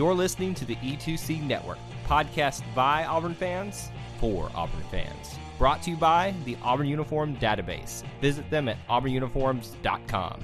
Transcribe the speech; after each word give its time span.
You're 0.00 0.14
listening 0.14 0.54
to 0.54 0.64
the 0.64 0.76
E2C 0.76 1.42
Network, 1.42 1.76
podcast 2.06 2.62
by 2.74 3.04
Auburn 3.04 3.34
fans 3.34 3.90
for 4.18 4.50
Auburn 4.54 4.82
fans. 4.90 5.38
Brought 5.58 5.82
to 5.82 5.90
you 5.90 5.96
by 5.98 6.34
the 6.46 6.56
Auburn 6.62 6.86
Uniform 6.86 7.36
Database. 7.36 8.02
Visit 8.18 8.48
them 8.48 8.70
at 8.70 8.78
auburnuniforms.com. 8.88 10.42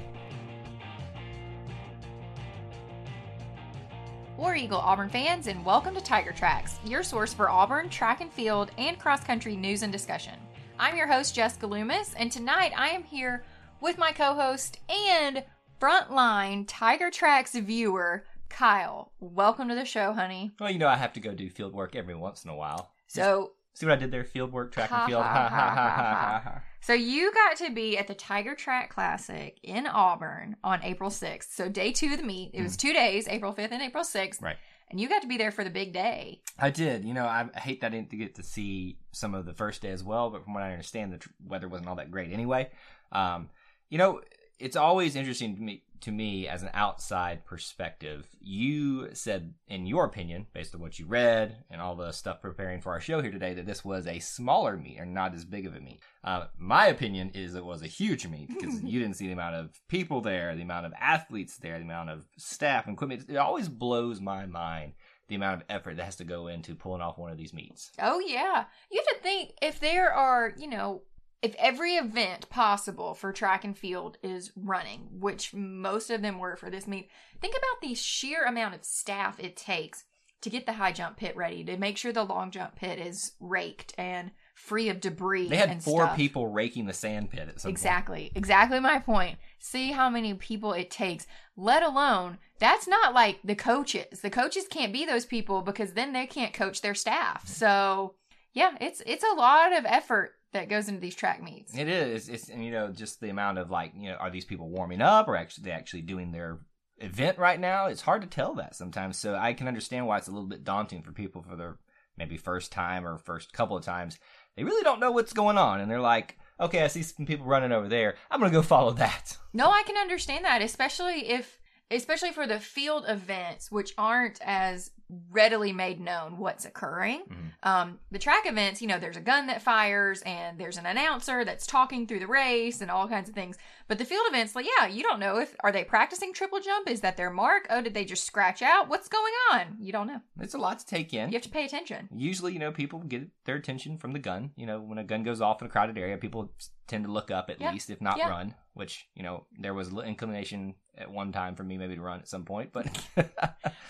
War 4.37 4.55
Eagle 4.55 4.77
Auburn 4.77 5.09
fans, 5.09 5.46
and 5.46 5.65
welcome 5.65 5.95
to 5.95 6.02
Tiger 6.02 6.32
Tracks, 6.32 6.79
your 6.84 7.02
source 7.02 7.32
for 7.32 7.48
Auburn 7.48 7.88
track 7.88 8.20
and 8.20 8.30
field 8.30 8.70
and 8.77 8.98
cross 8.98 9.24
country 9.24 9.57
news 9.57 9.82
and 9.82 9.91
discussion. 9.91 10.34
I'm 10.79 10.98
your 10.98 11.07
host, 11.07 11.34
Jessica 11.34 11.66
Loomis, 11.66 12.12
and 12.18 12.30
tonight 12.30 12.73
I 12.77 12.91
am 12.91 13.04
here 13.04 13.43
with 13.80 13.96
my 13.96 14.12
co 14.12 14.34
host 14.34 14.80
and 14.91 15.43
frontline 15.80 16.66
Tiger 16.68 17.10
Tracks 17.10 17.54
viewer, 17.54 18.24
Kyle. 18.57 19.12
Welcome 19.21 19.68
to 19.68 19.74
the 19.74 19.85
show, 19.85 20.15
honey. 20.15 20.51
Well, 20.59 20.71
you 20.71 20.79
know, 20.79 20.88
I 20.88 20.96
have 20.96 21.12
to 21.12 21.21
go 21.21 21.35
do 21.35 21.51
field 21.51 21.74
work 21.74 21.95
every 21.95 22.15
once 22.15 22.43
in 22.43 22.51
a 22.51 22.57
while. 22.57 22.90
So, 23.07 23.52
See 23.74 23.85
what 23.85 23.93
I 23.93 23.96
did 23.96 24.10
there? 24.10 24.24
Field 24.24 24.51
work, 24.51 24.73
track 24.73 24.90
and 24.90 25.07
field. 25.07 25.23
ha, 25.23 25.30
Ha 25.30 25.49
ha, 25.51 25.74
ha 25.74 26.40
ha 26.43 26.62
so 26.80 26.95
you 26.95 27.30
got 27.34 27.59
to 27.59 27.71
be 27.71 27.99
at 27.99 28.07
the 28.07 28.15
Tiger 28.15 28.54
Track 28.54 28.88
Classic 28.88 29.59
in 29.62 29.87
Auburn 29.87 30.57
on 30.65 30.82
April 30.82 31.10
6th. 31.10 31.49
So 31.51 31.68
day 31.68 31.93
two 31.93 32.15
of 32.15 32.18
the 32.18 32.24
meet. 32.24 32.52
It 32.54 32.62
was 32.62 32.79
two 32.79 32.95
days, 32.95 33.29
April 33.29 33.52
5th 33.52 33.73
and 33.73 33.82
April 33.82 34.02
6th. 34.04 34.38
Mm. 34.38 34.43
Right. 34.43 34.57
And 34.90 34.99
you 34.99 35.10
got 35.10 35.21
to 35.21 35.29
be 35.29 35.37
there 35.37 35.51
for 35.51 35.62
the 35.62 35.68
big 35.68 35.93
day. 35.93 36.40
I 36.59 36.71
did. 36.71 37.04
You 37.04 37.12
know, 37.12 37.27
I 37.27 37.46
I 37.54 37.60
hate 37.60 37.82
that 37.82 37.88
I 37.93 37.96
didn't 37.96 38.09
get 38.10 38.37
to 38.37 38.43
see 38.43 38.96
some 39.12 39.34
of 39.34 39.45
the 39.45 39.52
first 39.52 39.82
day 39.82 39.90
as 39.90 40.02
well, 40.02 40.30
but 40.30 40.45
from 40.45 40.54
what 40.54 40.62
I 40.62 40.71
understand, 40.71 41.12
the 41.12 41.18
tr- 41.18 41.29
weather 41.46 41.68
wasn't 41.68 41.90
all 41.90 41.96
that 41.96 42.10
great 42.10 42.32
anyway. 42.32 42.71
Um, 43.12 43.51
you 43.90 43.99
know, 43.99 44.23
it's 44.59 44.77
always 44.77 45.16
interesting 45.16 45.57
to 45.57 45.60
me, 45.60 45.82
to 46.01 46.13
me 46.13 46.49
as 46.49 46.63
an 46.63 46.71
outside 46.75 47.45
perspective. 47.45 48.29
You 48.41 49.15
said, 49.15 49.55
in 49.69 49.87
your 49.87 50.05
opinion, 50.05 50.47
based 50.52 50.75
on 50.75 50.80
what 50.80 50.99
you 50.99 51.07
read 51.07 51.57
and 51.71 51.80
all 51.80 51.95
the 51.95 52.13
stuff 52.13 52.41
preparing 52.41 52.80
for 52.80 52.93
our 52.93 53.01
show 53.01 53.21
here 53.21 53.30
today, 53.30 53.55
that 53.55 53.66
this 53.66 53.85
was 53.85 54.07
a 54.07 54.19
smaller 54.19 54.77
meet 54.77 54.99
or 54.99 55.07
not 55.07 55.35
as 55.35 55.45
big 55.45 55.67
of 55.67 55.74
a 55.74 55.80
meet. 55.80 56.01
Uh, 56.24 56.47
my 56.59 56.87
opinion 56.87 57.30
is 57.35 57.55
it 57.55 57.65
was 57.65 57.83
a 57.83 57.87
huge 57.87 58.27
meet 58.27 58.49
because 58.49 58.83
you 58.83 59.01
didn't 59.01 59.17
see 59.17 59.27
the 59.27 59.33
amount 59.33 59.55
of 59.55 59.80
people 59.89 60.21
there, 60.21 60.55
the 60.55 60.63
amount 60.63 60.87
of 60.87 60.93
athletes 61.01 61.57
there, 61.57 61.79
the 61.79 61.85
amount 61.85 62.11
of 62.11 62.27
staff 62.37 62.87
and 62.87 62.95
equipment. 62.95 63.27
It 63.29 63.37
always 63.37 63.69
blows 63.69 64.21
my 64.21 64.47
mind 64.47 64.93
the 65.28 65.34
amount 65.34 65.61
of 65.61 65.67
effort 65.69 65.97
that 65.97 66.05
has 66.05 66.17
to 66.17 66.25
go 66.25 66.47
into 66.47 66.75
pulling 66.75 67.03
off 67.03 67.19
one 67.19 67.33
of 67.33 67.39
these 67.39 67.53
meets. 67.53 67.91
Oh 68.00 68.21
yeah. 68.21 68.65
You 68.91 69.03
have 69.05 69.17
to 69.17 69.22
think 69.22 69.53
if 69.61 69.81
there 69.81 70.12
are, 70.12 70.53
you 70.56 70.69
know, 70.69 71.03
if 71.42 71.54
every 71.59 71.92
event 71.92 72.48
possible 72.48 73.15
for 73.15 73.32
track 73.32 73.65
and 73.65 73.76
field 73.76 74.19
is 74.22 74.53
running, 74.56 75.09
which 75.12 75.54
most 75.54 76.10
of 76.10 76.22
them 76.22 76.38
were 76.38 76.56
for 76.56 76.70
this 76.70 76.87
meet, 76.87 77.10
think 77.41 77.54
about 77.54 77.81
the 77.82 77.94
sheer 77.94 78.44
amount 78.44 78.75
of 78.75 78.84
staff 78.84 79.38
it 79.38 79.56
takes 79.56 80.04
to 80.43 80.50
get 80.50 80.66
the 80.66 80.75
high 80.75 80.93
jump 80.93 81.16
pit 81.16 81.37
ready, 81.37 81.65
to 81.65 81.76
make 81.76 81.97
sure 81.97 82.12
the 82.12 82.22
long 82.22 82.50
jump 82.50 82.77
pit 82.77 82.99
is 82.99 83.33
raked 83.41 83.94
and 83.99 84.31
free 84.55 84.88
of 84.88 85.00
debris. 85.00 85.49
They 85.49 85.56
had 85.56 85.83
four 85.83 86.03
stuff. 86.03 86.16
people 86.16 86.49
raking 86.49 86.87
the 86.87 86.93
sand 86.93 87.31
pit 87.31 87.49
at 87.49 87.61
some 87.61 87.71
point. 87.71 87.77
Exactly. 87.77 88.32
Exactly 88.34 88.81
my 88.81 88.99
point. 88.99 89.38
See 89.59 89.93
how 89.93 90.09
many 90.09 90.34
people 90.34 90.72
it 90.72 90.91
takes, 90.91 91.27
let 91.56 91.82
alone 91.82 92.38
that's 92.59 92.88
not 92.88 93.12
like 93.12 93.41
the 93.44 93.55
coaches. 93.55 94.21
The 94.21 94.31
coaches 94.31 94.65
can't 94.71 94.93
be 94.93 95.05
those 95.05 95.27
people 95.27 95.62
because 95.62 95.93
then 95.93 96.12
they 96.12 96.27
can't 96.27 96.55
coach 96.55 96.81
their 96.81 96.94
staff. 96.94 97.47
So, 97.47 98.15
yeah, 98.55 98.77
it's 98.81 99.03
it's 99.05 99.25
a 99.25 99.37
lot 99.37 99.77
of 99.77 99.84
effort 99.84 100.36
that 100.56 100.69
goes 100.69 100.89
into 100.89 101.00
these 101.00 101.15
track 101.15 101.43
meets. 101.43 101.77
It 101.77 101.89
is. 101.89 102.28
It's 102.28 102.49
and 102.49 102.65
you 102.65 102.71
know 102.71 102.91
just 102.91 103.21
the 103.21 103.31
amount 103.31 103.59
of 103.59 103.71
like 103.71 103.93
you 103.97 104.11
know 104.11 104.17
are 104.17 104.31
these 104.31 104.44
people 104.44 104.69
warming 104.69 105.03
up 105.03 105.28
or 105.28 105.37
actually 105.37 105.65
they 105.65 105.71
actually 105.71 106.03
doing 106.03 106.33
their 106.33 106.61
event 106.99 107.39
right 107.39 107.61
now? 107.61 107.87
It's 107.87 108.03
hard 108.03 108.22
to 108.22 108.28
tell 108.28 108.55
that 108.55 108.75
sometimes. 108.75 109.19
So 109.19 109.37
I 109.37 109.53
can 109.53 109.69
understand 109.69 110.06
why 110.06 110.19
it's 110.19 110.28
a 110.28 110.33
little 110.33 110.49
bit 110.49 110.65
daunting 110.65 111.03
for 111.03 111.12
people 111.12 111.43
for 111.43 111.56
their 111.56 111.78
maybe 112.17 112.37
first 112.37 112.72
time 112.72 113.06
or 113.06 113.19
first 113.19 113.53
couple 113.53 113.77
of 113.77 113.84
times. 113.84 114.19
They 114.56 114.65
really 114.65 114.83
don't 114.83 115.00
know 115.00 115.12
what's 115.12 115.34
going 115.34 115.59
on 115.59 115.81
and 115.81 115.91
they're 115.91 116.00
like, 116.00 116.39
okay, 116.59 116.83
I 116.83 116.87
see 116.87 117.03
some 117.03 117.27
people 117.27 117.47
running 117.47 117.73
over 117.73 117.88
there. 117.88 118.17
I'm 118.31 118.41
gonna 118.41 118.53
go 118.53 118.62
follow 118.62 118.93
that. 118.93 119.37
No, 119.53 119.71
I 119.71 119.83
can 119.83 119.97
understand 119.97 120.44
that, 120.44 120.62
especially 120.62 121.28
if 121.28 121.59
especially 121.91 122.33
for 122.33 122.47
the 122.47 122.59
field 122.61 123.05
events 123.09 123.71
which 123.71 123.93
aren't 123.97 124.41
as 124.43 124.91
readily 125.31 125.73
made 125.73 126.01
known 126.01 126.37
what's 126.37 126.65
occurring. 126.65 127.23
Mhm. 127.29 127.53
Um, 127.63 128.01
the 128.11 128.19
track 128.19 128.45
events, 128.45 128.83
you 128.83 128.89
know, 128.89 128.99
there's 128.99 129.17
a 129.17 129.21
gun 129.21 129.47
that 129.47 129.63
fires 129.63 130.21
and 130.23 130.59
there's 130.59 130.79
an 130.79 130.87
announcer 130.87 131.45
that's 131.45 131.65
talking 131.65 132.09
through 132.09 132.19
the 132.19 132.27
race 132.27 132.81
and 132.81 132.91
all 132.91 133.07
kinds 133.07 133.29
of 133.29 133.35
things. 133.37 133.57
But 133.87 133.99
the 133.99 134.05
field 134.05 134.27
events, 134.29 134.57
like, 134.57 134.67
yeah, 134.67 134.87
you 134.89 135.05
don't 135.05 135.21
know 135.21 135.39
if 135.39 135.55
are 135.61 135.71
they 135.71 135.85
practicing 135.85 136.33
triple 136.33 136.59
jump? 136.59 136.91
Is 136.91 137.03
that 137.03 137.17
their 137.17 137.31
mark? 137.31 137.69
Oh, 137.71 137.81
did 137.83 137.95
they 137.95 138.05
just 138.05 138.25
scratch 138.25 138.63
out? 138.63 138.89
What's 138.89 139.09
going 139.09 139.33
on? 139.53 139.77
You 139.79 139.93
don't 139.93 140.09
know. 140.09 140.21
It's 140.41 140.55
a 140.55 140.59
lot 140.59 140.81
to 140.81 140.87
take 140.87 141.15
in. 141.15 141.29
You 141.31 141.35
have 141.37 141.43
to 141.43 141.49
pay 141.51 141.65
attention. 141.65 142.09
Usually, 142.13 142.53
you 142.53 142.59
know, 142.59 142.73
people 142.73 142.99
get 142.99 143.29
their 143.45 143.55
attention 143.55 143.99
from 143.99 144.11
the 144.13 144.19
gun. 144.19 144.51
You 144.57 144.67
know, 144.67 144.81
when 144.81 144.99
a 144.99 145.05
gun 145.05 145.23
goes 145.23 145.41
off 145.41 145.61
in 145.63 145.69
a 145.69 145.71
crowded 145.71 145.97
area, 145.99 146.17
people 146.19 146.53
tend 146.89 147.05
to 147.05 147.13
look 147.13 147.31
up 147.31 147.49
at 147.49 147.61
Yeah. 147.61 147.71
least, 147.71 147.91
if 147.91 148.01
not 148.01 148.19
Yeah. 148.19 148.29
run. 148.29 148.57
Which 148.76 149.09
you 149.14 149.22
know, 149.22 149.47
there 149.59 149.72
was 149.75 149.88
inclination 150.04 150.75
at 150.98 151.10
one 151.10 151.32
time 151.32 151.56
for 151.56 151.64
me 151.64 151.78
maybe 151.78 151.94
to 151.97 152.00
run 152.03 152.20
at 152.20 152.28
some 152.28 152.44
point, 152.44 152.72
but 152.72 152.87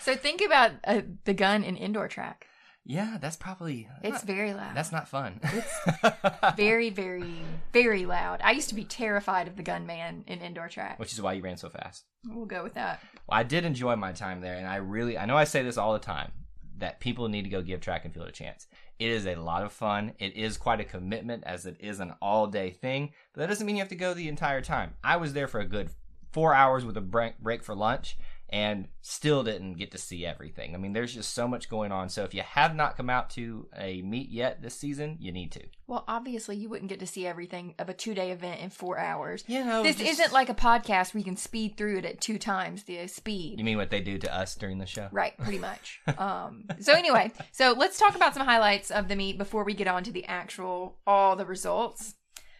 So 0.01 0.15
think 0.15 0.41
about 0.41 0.71
uh, 0.85 1.01
the 1.25 1.33
gun 1.33 1.63
in 1.63 1.75
indoor 1.75 2.07
track. 2.07 2.47
yeah, 2.85 3.17
that's 3.19 3.35
probably 3.35 3.89
It's 4.01 4.13
not- 4.13 4.23
very 4.23 4.53
loud. 4.53 4.73
that's 4.75 4.93
not 4.93 5.09
fun. 5.09 5.41
It's 5.43 5.75
very, 6.55 6.89
very, 6.89 7.35
very 7.73 8.05
loud. 8.05 8.39
I 8.41 8.51
used 8.51 8.69
to 8.69 8.75
be 8.75 8.85
terrified 8.85 9.49
of 9.49 9.57
the 9.57 9.63
gunman 9.63 10.23
in 10.25 10.39
indoor 10.39 10.69
track. 10.69 10.97
Which 10.99 11.11
is 11.11 11.21
why 11.21 11.33
you 11.33 11.41
ran 11.43 11.57
so 11.57 11.67
fast. 11.69 12.05
We'll 12.25 12.45
go 12.45 12.63
with 12.63 12.75
that. 12.75 13.01
Well, 13.27 13.37
I 13.39 13.43
did 13.43 13.65
enjoy 13.65 13.95
my 13.97 14.13
time 14.13 14.39
there, 14.39 14.55
and 14.55 14.65
I 14.67 14.77
really, 14.77 15.17
I 15.17 15.25
know 15.25 15.35
I 15.35 15.43
say 15.43 15.63
this 15.63 15.77
all 15.77 15.91
the 15.93 15.99
time, 15.99 16.31
that 16.77 16.99
people 16.99 17.27
need 17.27 17.43
to 17.43 17.49
go 17.49 17.61
give 17.61 17.81
track 17.81 18.05
and 18.05 18.13
field 18.13 18.27
a 18.27 18.31
chance. 18.31 18.67
It 18.99 19.09
is 19.09 19.27
a 19.27 19.35
lot 19.35 19.63
of 19.63 19.71
fun. 19.71 20.13
It 20.19 20.35
is 20.35 20.57
quite 20.57 20.79
a 20.79 20.85
commitment 20.85 21.43
as 21.45 21.65
it 21.65 21.77
is 21.79 21.99
an 21.99 22.13
all 22.21 22.47
day 22.47 22.71
thing, 22.71 23.11
but 23.33 23.41
that 23.41 23.47
doesn't 23.47 23.65
mean 23.65 23.75
you 23.75 23.81
have 23.81 23.89
to 23.89 23.95
go 23.95 24.13
the 24.13 24.27
entire 24.27 24.61
time. 24.61 24.93
I 25.03 25.17
was 25.17 25.33
there 25.33 25.47
for 25.47 25.59
a 25.59 25.65
good 25.65 25.89
four 26.31 26.53
hours 26.53 26.85
with 26.85 26.97
a 26.97 27.01
break, 27.01 27.39
break 27.39 27.63
for 27.63 27.75
lunch 27.75 28.17
and 28.49 28.87
still 29.01 29.43
didn't 29.43 29.73
get 29.73 29.91
to 29.91 29.97
see 29.97 30.25
everything. 30.25 30.73
I 30.73 30.77
mean, 30.77 30.93
there's 30.93 31.13
just 31.13 31.33
so 31.33 31.47
much 31.47 31.69
going 31.69 31.91
on. 31.91 32.09
So 32.09 32.23
if 32.23 32.33
you 32.33 32.41
have 32.41 32.75
not 32.75 32.95
come 32.95 33.09
out 33.09 33.29
to 33.31 33.67
a 33.77 34.01
meet 34.01 34.29
yet 34.29 34.61
this 34.61 34.75
season, 34.75 35.17
you 35.19 35.31
need 35.31 35.51
to. 35.53 35.63
Well, 35.87 36.05
obviously, 36.07 36.55
you 36.55 36.69
wouldn't 36.69 36.89
get 36.89 36.99
to 36.99 37.07
see 37.07 37.25
everything 37.25 37.75
of 37.79 37.89
a 37.89 37.93
two 37.93 38.13
day 38.13 38.31
event 38.31 38.61
in 38.61 38.69
four 38.69 38.97
hours. 38.97 39.43
You 39.47 39.65
know, 39.65 39.83
this 39.83 39.97
just- 39.97 40.11
isn't 40.11 40.33
like 40.33 40.49
a 40.49 40.53
podcast 40.53 41.13
where 41.13 41.19
you 41.19 41.25
can 41.25 41.37
speed 41.37 41.77
through 41.77 41.97
it 41.99 42.05
at 42.05 42.21
two 42.21 42.37
times 42.37 42.83
the 42.83 43.07
speed. 43.07 43.59
You 43.59 43.65
mean 43.65 43.77
what 43.77 43.89
they 43.89 44.01
do 44.01 44.17
to 44.17 44.35
us 44.35 44.55
during 44.55 44.77
the 44.77 44.85
show? 44.85 45.09
Right, 45.11 45.37
pretty 45.37 45.59
much. 45.59 45.99
um, 46.17 46.65
so 46.79 46.93
anyway, 46.93 47.31
so 47.51 47.73
let's 47.77 47.99
talk 47.99 48.15
about 48.15 48.33
some 48.33 48.45
highlights 48.45 48.91
of 48.91 49.07
the 49.07 49.15
meet 49.15 49.37
before 49.37 49.63
we 49.63 49.73
get 49.73 49.87
on 49.87 50.03
to 50.03 50.11
the 50.11 50.25
actual 50.25 50.97
all 51.05 51.35
the 51.35 51.45
results. 51.45 52.15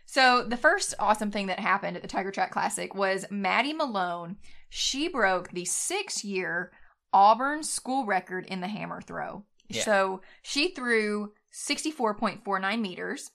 So 0.08 0.44
the 0.48 0.58
first 0.58 0.96
awesome 1.00 1.32
thing 1.32 1.48
that 1.48 1.60
happened 1.60 1.98
at 1.98 2.02
the 2.02 2.08
Tiger 2.08 2.32
Track 2.32 2.52
Classic 2.52 2.96
was 2.96 3.26
Maddie 3.30 3.74
Malone. 3.74 4.38
She 4.70 5.10
broke 5.10 5.52
the 5.52 5.66
six-year 5.66 6.72
Auburn 7.12 7.62
school 7.62 8.06
record 8.06 8.46
in 8.46 8.62
the 8.62 8.68
hammer 8.68 9.02
throw. 9.02 9.44
Yeah. 9.68 9.84
So 9.84 10.22
she 10.44 10.70
threw 10.70 11.34
64.49 11.54 12.80
meters. 12.80 13.32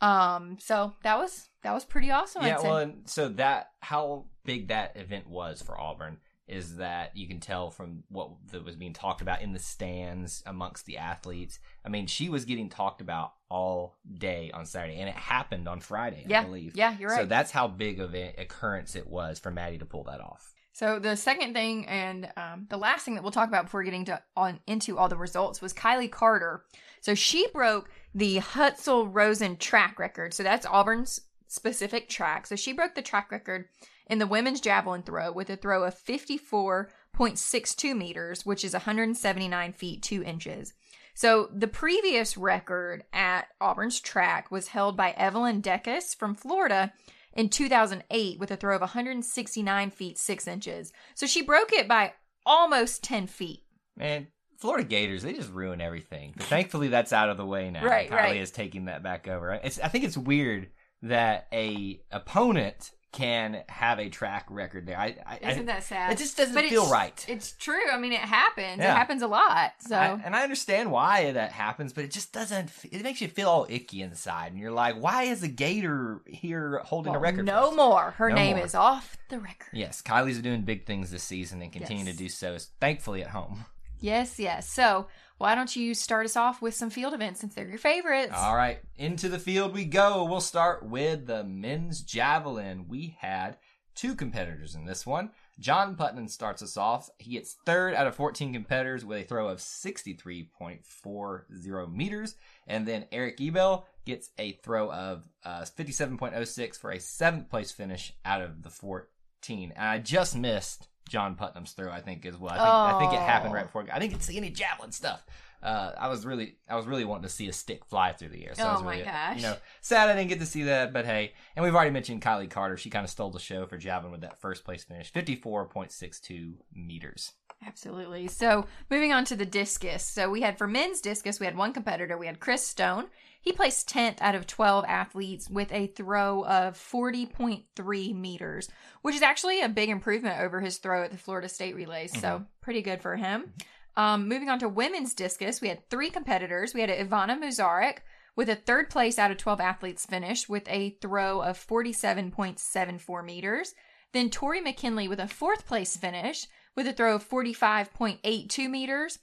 Um, 0.00 0.56
so 0.60 0.94
that 1.02 1.18
was 1.18 1.50
that 1.62 1.74
was 1.74 1.84
pretty 1.84 2.10
awesome. 2.10 2.46
yeah 2.46 2.60
well 2.62 2.76
and 2.78 3.08
so 3.08 3.28
that 3.30 3.70
how 3.80 4.26
big 4.44 4.68
that 4.68 4.96
event 4.96 5.28
was 5.28 5.60
for 5.60 5.78
auburn 5.78 6.18
is 6.48 6.76
that 6.76 7.16
you 7.16 7.28
can 7.28 7.40
tell 7.40 7.70
from 7.70 8.02
what 8.08 8.30
that 8.50 8.64
was 8.64 8.76
being 8.76 8.92
talked 8.92 9.20
about 9.20 9.42
in 9.42 9.52
the 9.52 9.58
stands 9.58 10.42
amongst 10.46 10.86
the 10.86 10.96
athletes 10.96 11.58
i 11.84 11.88
mean 11.88 12.06
she 12.06 12.28
was 12.28 12.44
getting 12.44 12.68
talked 12.68 13.00
about 13.00 13.32
all 13.50 13.98
day 14.18 14.50
on 14.52 14.64
saturday 14.66 14.98
and 14.98 15.08
it 15.08 15.14
happened 15.14 15.68
on 15.68 15.80
friday 15.80 16.24
yeah, 16.26 16.40
i 16.40 16.44
believe 16.44 16.74
yeah, 16.74 16.96
you're 16.98 17.10
right. 17.10 17.20
so 17.20 17.26
that's 17.26 17.50
how 17.50 17.68
big 17.68 18.00
of 18.00 18.14
an 18.14 18.32
occurrence 18.38 18.96
it 18.96 19.06
was 19.06 19.38
for 19.38 19.50
maddie 19.50 19.78
to 19.78 19.86
pull 19.86 20.04
that 20.04 20.20
off 20.20 20.54
So 20.78 21.00
the 21.00 21.16
second 21.16 21.54
thing 21.54 21.86
and 21.86 22.30
um, 22.36 22.66
the 22.70 22.76
last 22.76 23.04
thing 23.04 23.14
that 23.14 23.22
we'll 23.24 23.32
talk 23.32 23.48
about 23.48 23.64
before 23.64 23.82
getting 23.82 24.04
to 24.04 24.22
on 24.36 24.60
into 24.68 24.96
all 24.96 25.08
the 25.08 25.16
results 25.16 25.60
was 25.60 25.72
Kylie 25.74 26.08
Carter. 26.08 26.62
So 27.00 27.16
she 27.16 27.48
broke 27.52 27.90
the 28.14 28.36
Hutsell-Rosen 28.38 29.56
track 29.56 29.98
record. 29.98 30.34
So 30.34 30.44
that's 30.44 30.66
Auburn's 30.66 31.20
specific 31.48 32.08
track. 32.08 32.46
So 32.46 32.54
she 32.54 32.72
broke 32.72 32.94
the 32.94 33.02
track 33.02 33.32
record 33.32 33.66
in 34.08 34.18
the 34.18 34.26
women's 34.26 34.60
javelin 34.60 35.02
throw 35.02 35.32
with 35.32 35.50
a 35.50 35.56
throw 35.56 35.84
of 35.84 35.94
54.62 35.94 37.96
meters, 37.96 38.46
which 38.46 38.64
is 38.64 38.72
179 38.72 39.72
feet 39.72 40.02
2 40.02 40.22
inches. 40.22 40.72
So 41.14 41.48
the 41.52 41.68
previous 41.68 42.36
record 42.36 43.04
at 43.12 43.48
Auburn's 43.60 44.00
track 44.00 44.50
was 44.50 44.68
held 44.68 44.96
by 44.96 45.10
Evelyn 45.10 45.60
Deckus 45.60 46.14
from 46.14 46.36
Florida 46.36 46.92
in 47.32 47.48
2008 47.48 48.38
with 48.38 48.50
a 48.50 48.56
throw 48.56 48.76
of 48.76 48.80
169 48.82 49.90
feet 49.90 50.16
6 50.16 50.46
inches. 50.46 50.92
So 51.14 51.26
she 51.26 51.42
broke 51.42 51.72
it 51.72 51.88
by 51.88 52.14
almost 52.46 53.02
10 53.02 53.26
feet. 53.26 53.64
Man, 53.96 54.28
Florida 54.58 54.84
Gators, 54.84 55.22
they 55.22 55.32
just 55.32 55.52
ruin 55.52 55.80
everything. 55.80 56.34
But 56.36 56.46
thankfully, 56.46 56.88
that's 56.88 57.12
out 57.12 57.30
of 57.30 57.36
the 57.36 57.46
way 57.46 57.70
now. 57.70 57.84
Right, 57.84 58.08
Kylie 58.08 58.12
right. 58.12 58.36
is 58.36 58.50
taking 58.50 58.84
that 58.84 59.02
back 59.02 59.28
over. 59.28 59.52
It's, 59.52 59.80
I 59.80 59.88
think 59.88 60.04
it's 60.04 60.16
weird 60.16 60.68
that 61.02 61.46
a 61.52 62.00
opponent 62.10 62.90
can 63.10 63.62
have 63.68 63.98
a 63.98 64.10
track 64.10 64.46
record 64.50 64.84
there. 64.86 64.98
I, 64.98 65.16
I, 65.26 65.50
Isn't 65.52 65.64
that 65.66 65.82
sad? 65.82 66.12
It 66.12 66.18
just 66.18 66.36
doesn't 66.36 66.54
But 66.54 66.66
feel 66.66 66.90
right. 66.90 67.24
It's 67.26 67.52
true. 67.52 67.90
I 67.90 67.96
mean, 67.98 68.12
it 68.12 68.20
happens. 68.20 68.80
It 68.80 68.84
happens 68.84 69.22
a 69.22 69.26
lot. 69.26 69.72
So 69.80 69.96
I- 69.96 70.20
and 70.24 70.36
I 70.36 70.42
understand 70.42 70.90
why 70.92 71.32
that 71.32 71.50
happens, 71.52 71.92
but 71.94 72.04
it 72.04 72.10
just 72.10 72.32
doesn't. 72.32 72.70
It 72.84 73.02
makes 73.02 73.20
you 73.22 73.28
feel 73.28 73.48
all 73.48 73.66
icky 73.70 74.02
inside, 74.02 74.52
and 74.52 74.60
you're 74.60 74.70
like, 74.72 74.96
"Why 74.96 75.22
is 75.24 75.42
a 75.42 75.48
Gator 75.48 76.20
here 76.26 76.82
holding 76.84 77.14
a 77.14 77.18
record?" 77.18 77.46
No 77.46 77.74
more. 77.74 78.10
Her 78.18 78.28
No 78.28 78.34
name 78.34 78.56
more. 78.56 78.66
is 78.66 78.74
off 78.74 79.16
the 79.30 79.38
record. 79.40 79.70
Yes, 79.72 80.02
Kylie's 80.02 80.42
doing 80.42 80.62
big 80.62 80.84
things 80.84 81.10
this 81.10 81.22
season 81.24 81.62
and 81.62 81.72
continue 81.72 82.04
Yes. 82.04 82.12
to 82.14 82.18
do 82.18 82.28
so. 82.28 82.58
Thankfully, 82.80 83.22
at 83.22 83.30
home. 83.30 83.64
Yes, 84.00 84.38
yes. 84.38 84.68
So 84.70 85.06
why 85.38 85.54
don't 85.54 85.74
you 85.74 85.94
start 85.94 86.26
us 86.26 86.36
off 86.36 86.60
with 86.60 86.74
some 86.74 86.90
field 86.90 87.14
events 87.14 87.40
since 87.40 87.54
they're 87.54 87.68
your 87.68 87.78
favorites? 87.78 88.34
All 88.36 88.56
right, 88.56 88.80
into 88.96 89.28
the 89.28 89.38
field 89.38 89.72
we 89.72 89.84
go. 89.84 90.24
We'll 90.24 90.40
start 90.40 90.84
with 90.84 91.26
the 91.26 91.44
men's 91.44 92.02
javelin. 92.02 92.88
We 92.88 93.16
had 93.20 93.56
two 93.98 94.14
competitors 94.14 94.74
in 94.76 94.84
this 94.84 95.06
one. 95.06 95.30
John 95.58 95.96
Putnam 95.96 96.28
starts 96.28 96.62
us 96.62 96.76
off. 96.76 97.10
He 97.18 97.32
gets 97.32 97.56
third 97.66 97.94
out 97.94 98.06
of 98.06 98.14
14 98.14 98.52
competitors 98.52 99.04
with 99.04 99.18
a 99.18 99.24
throw 99.24 99.48
of 99.48 99.58
63.40 99.58 101.92
meters. 101.92 102.36
And 102.68 102.86
then 102.86 103.06
Eric 103.10 103.40
Ebel 103.40 103.88
gets 104.04 104.30
a 104.38 104.52
throw 104.52 104.92
of 104.92 105.24
uh, 105.44 105.62
57.06 105.62 106.76
for 106.76 106.92
a 106.92 107.00
seventh 107.00 107.50
place 107.50 107.72
finish 107.72 108.12
out 108.24 108.40
of 108.40 108.62
the 108.62 108.70
14. 108.70 109.72
And 109.74 109.88
I 109.88 109.98
just 109.98 110.36
missed 110.36 110.86
John 111.08 111.34
Putnam's 111.34 111.72
throw, 111.72 111.90
I 111.90 112.00
think, 112.00 112.24
as 112.26 112.36
well. 112.36 112.52
I 112.52 112.56
think, 112.56 112.68
I 112.68 112.98
think 113.00 113.12
it 113.14 113.24
happened 113.26 113.52
Oh. 113.52 113.56
right 113.56 113.66
before. 113.66 113.86
I 113.92 113.98
didn't 113.98 114.12
get 114.12 114.22
see 114.22 114.36
any 114.36 114.50
javelin 114.50 114.92
stuff. 114.92 115.24
Uh, 115.62 115.92
I 115.98 116.08
was 116.08 116.24
really, 116.24 116.56
I 116.68 116.76
was 116.76 116.86
really 116.86 117.04
wanting 117.04 117.24
to 117.24 117.28
see 117.28 117.48
a 117.48 117.52
stick 117.52 117.84
fly 117.84 118.12
through 118.12 118.28
the 118.28 118.46
air. 118.46 118.54
So 118.54 118.62
I 118.62 118.70
Oh 118.70 118.74
was 118.74 118.82
my 118.82 118.92
really, 118.92 119.04
gosh. 119.04 119.36
You 119.36 119.42
know, 119.42 119.56
sad 119.80 120.08
I 120.08 120.14
didn't 120.14 120.28
get 120.28 120.40
to 120.40 120.46
see 120.46 120.64
that, 120.64 120.92
but 120.92 121.04
hey. 121.04 121.32
And 121.56 121.64
we've 121.64 121.74
already 121.74 121.90
mentioned 121.90 122.22
Kylie 122.22 122.50
Carter. 122.50 122.76
She 122.76 122.90
kind 122.90 123.04
of 123.04 123.10
stole 123.10 123.30
the 123.30 123.40
show 123.40 123.66
for 123.66 123.76
javelin 123.76 124.12
with 124.12 124.20
that 124.20 124.40
first 124.40 124.64
place 124.64 124.84
finish, 124.84 125.12
fifty-four 125.12 125.66
point 125.66 125.90
six 125.92 126.20
two 126.20 126.54
meters. 126.72 127.32
Absolutely. 127.66 128.28
So 128.28 128.66
moving 128.88 129.12
on 129.12 129.24
to 129.26 129.36
the 129.36 129.44
discus. 129.44 130.04
So 130.04 130.30
we 130.30 130.42
had 130.42 130.56
for 130.56 130.68
men's 130.68 131.00
discus, 131.00 131.40
we 131.40 131.46
had 131.46 131.56
one 131.56 131.72
competitor. 131.72 132.16
We 132.16 132.26
had 132.26 132.38
Chris 132.40 132.64
Stone. 132.64 133.06
He 133.40 133.52
placed 133.52 133.88
10th 133.88 134.20
out 134.20 134.34
of 134.34 134.46
12 134.46 134.84
athletes 134.86 135.48
with 135.48 135.72
a 135.72 135.86
throw 135.88 136.44
of 136.44 136.74
40.3 136.74 138.14
meters, 138.14 138.68
which 139.02 139.14
is 139.14 139.22
actually 139.22 139.60
a 139.60 139.68
big 139.68 139.88
improvement 139.88 140.40
over 140.40 140.60
his 140.60 140.78
throw 140.78 141.02
at 141.02 141.10
the 141.10 141.18
Florida 141.18 141.48
State 141.48 141.74
Relays. 141.74 142.18
So 142.20 142.44
pretty 142.60 142.82
good 142.82 143.00
for 143.00 143.16
him. 143.16 143.52
Um, 143.98 144.28
moving 144.28 144.48
on 144.48 144.60
to 144.60 144.68
women's 144.68 145.12
discus, 145.12 145.60
we 145.60 145.66
had 145.66 145.90
three 145.90 146.08
competitors. 146.08 146.72
We 146.72 146.82
had 146.82 146.88
Ivana 146.88 147.36
Muzarek 147.36 147.98
with 148.36 148.48
a 148.48 148.54
third 148.54 148.90
place 148.90 149.18
out 149.18 149.32
of 149.32 149.38
12 149.38 149.60
athletes 149.60 150.06
finish 150.06 150.48
with 150.48 150.62
a 150.68 150.90
throw 151.02 151.42
of 151.42 151.58
47.74 151.58 153.24
meters. 153.24 153.74
Then 154.12 154.30
Tori 154.30 154.60
McKinley 154.60 155.08
with 155.08 155.18
a 155.18 155.26
fourth 155.26 155.66
place 155.66 155.96
finish 155.96 156.46
with 156.76 156.86
a 156.86 156.92
throw 156.92 157.16
of 157.16 157.28
45.82 157.28 158.70
meters. 158.70 159.18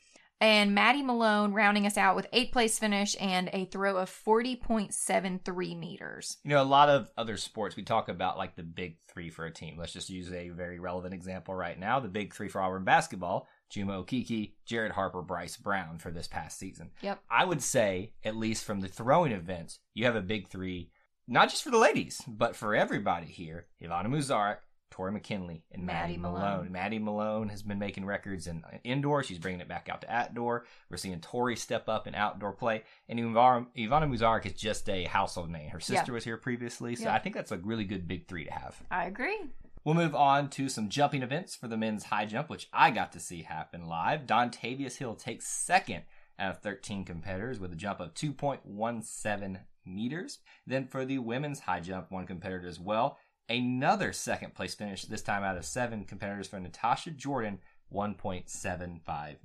And 0.46 0.76
Maddie 0.76 1.02
Malone 1.02 1.54
rounding 1.54 1.88
us 1.88 1.98
out 1.98 2.16
with 2.16 2.28
eighth 2.32 2.52
place 2.52 2.78
finish 2.78 3.16
and 3.20 3.50
a 3.52 3.66
throw 3.66 3.98
of 3.98 4.12
40.73 4.12 5.76
meters. 5.76 6.38
You 6.44 6.52
know, 6.52 6.62
a 6.62 6.64
lot 6.64 6.88
of 6.88 7.10
other 7.18 7.36
sports 7.36 7.76
we 7.76 7.82
talk 7.82 8.10
about 8.10 8.38
like 8.38 8.56
the 8.56 8.62
big 8.62 8.98
three 9.08 9.32
for 9.32 9.48
a 9.48 9.52
team. 9.52 9.76
Let's 9.76 9.92
just 9.92 10.08
use 10.08 10.32
a 10.32 10.50
very 10.50 10.80
relevant 10.80 11.16
example 11.16 11.56
right 11.56 11.80
now. 11.80 12.00
The 12.00 12.10
big 12.10 12.32
three 12.32 12.48
for 12.48 12.62
Auburn 12.62 12.84
basketball: 12.84 13.48
Chuma 13.72 14.06
Okeke, 14.06 14.52
Jared 14.68 14.92
Harper, 14.92 15.24
Bryce 15.24 15.58
Brown 15.58 15.98
for 15.98 16.12
this 16.12 16.28
past 16.28 16.60
season. 16.60 16.92
Yep. 17.02 17.22
I 17.28 17.44
would 17.44 17.64
say, 17.64 18.14
at 18.24 18.36
least 18.36 18.66
from 18.66 18.82
the 18.82 18.88
throwing 18.88 19.32
events, 19.32 19.80
you 19.96 20.06
have 20.06 20.16
a 20.16 20.22
big 20.22 20.48
three, 20.48 20.92
not 21.28 21.50
just 21.50 21.64
for 21.64 21.72
the 21.72 21.80
ladies, 21.80 22.22
but 22.28 22.56
for 22.56 22.76
everybody 22.76 23.26
here. 23.26 23.66
Ivana 23.82 24.10
Muzarek, 24.10 24.58
Tori 24.96 25.12
McKinley, 25.12 25.62
and 25.74 25.86
Maddie, 25.86 26.14
Maddie 26.14 26.18
Malone. 26.22 26.40
Malone. 26.42 26.72
Maddie 26.72 27.00
Malone 27.00 27.50
has 27.50 27.62
been 27.62 27.80
making 27.80 28.06
records 28.06 28.48
in 28.48 28.64
uh, 28.64 28.78
indoor. 28.86 29.24
She's 29.24 29.40
bringing 29.40 29.60
it 29.60 29.68
back 29.68 29.90
out 29.92 30.00
to 30.02 30.10
outdoor. 30.14 30.64
We're 30.90 30.96
seeing 30.96 31.20
Tori 31.20 31.58
step 31.58 31.90
up 31.90 32.08
in 32.08 32.16
outdoor 32.16 32.54
play. 32.54 32.84
And 33.10 33.20
Ivana, 33.20 33.68
Ivana 33.78 34.10
Muzarek 34.10 34.46
is 34.46 34.54
just 34.54 34.88
a 34.90 35.04
household 35.04 35.50
name. 35.50 35.70
Her 35.72 35.82
sister 35.82 36.12
Yeah. 36.12 36.14
was 36.14 36.24
here 36.24 36.38
previously, 36.38 36.96
so 36.96 37.06
Yeah. 37.10 37.14
I 37.14 37.20
think 37.20 37.36
that's 37.36 37.52
a 37.52 37.58
really 37.58 37.84
good 37.84 38.08
big 38.08 38.30
three 38.30 38.46
to 38.46 38.54
have. 38.54 38.82
I 38.90 39.04
agree. 39.08 39.38
We'll 39.84 39.96
move 39.96 40.16
on 40.16 40.50
to 40.52 40.70
some 40.70 40.88
jumping 40.88 41.24
events 41.24 41.58
for 41.58 41.68
the 41.68 41.76
men's 41.76 42.06
high 42.06 42.26
jump, 42.26 42.50
which 42.50 42.70
I 42.72 42.90
got 42.90 43.12
to 43.12 43.20
see 43.20 43.42
happen 43.42 43.88
live. 43.88 44.26
Dontavius 44.26 44.96
Hill 44.98 45.16
takes 45.16 45.46
second 45.46 46.04
out 46.40 46.52
of 46.52 46.62
13 46.62 47.04
competitors 47.04 47.60
with 47.60 47.74
a 47.74 47.76
jump 47.76 48.00
of 48.00 48.14
2.17 48.14 49.60
meters. 49.86 50.40
Then 50.66 50.88
for 50.88 51.06
the 51.06 51.20
women's 51.20 51.60
high 51.60 51.80
jump, 51.82 52.12
one 52.12 52.26
competitor 52.26 52.68
as 52.68 52.80
well. 52.80 53.18
Another 53.48 54.12
second 54.12 54.56
place 54.56 54.74
finish, 54.74 55.04
this 55.06 55.22
time 55.22 55.44
out 55.44 55.58
of 55.58 55.66
seven 55.66 56.04
competitors 56.06 56.48
for 56.48 56.60
Natasha 56.60 57.12
Jordan, 57.12 57.60
1.75. 57.94 59.36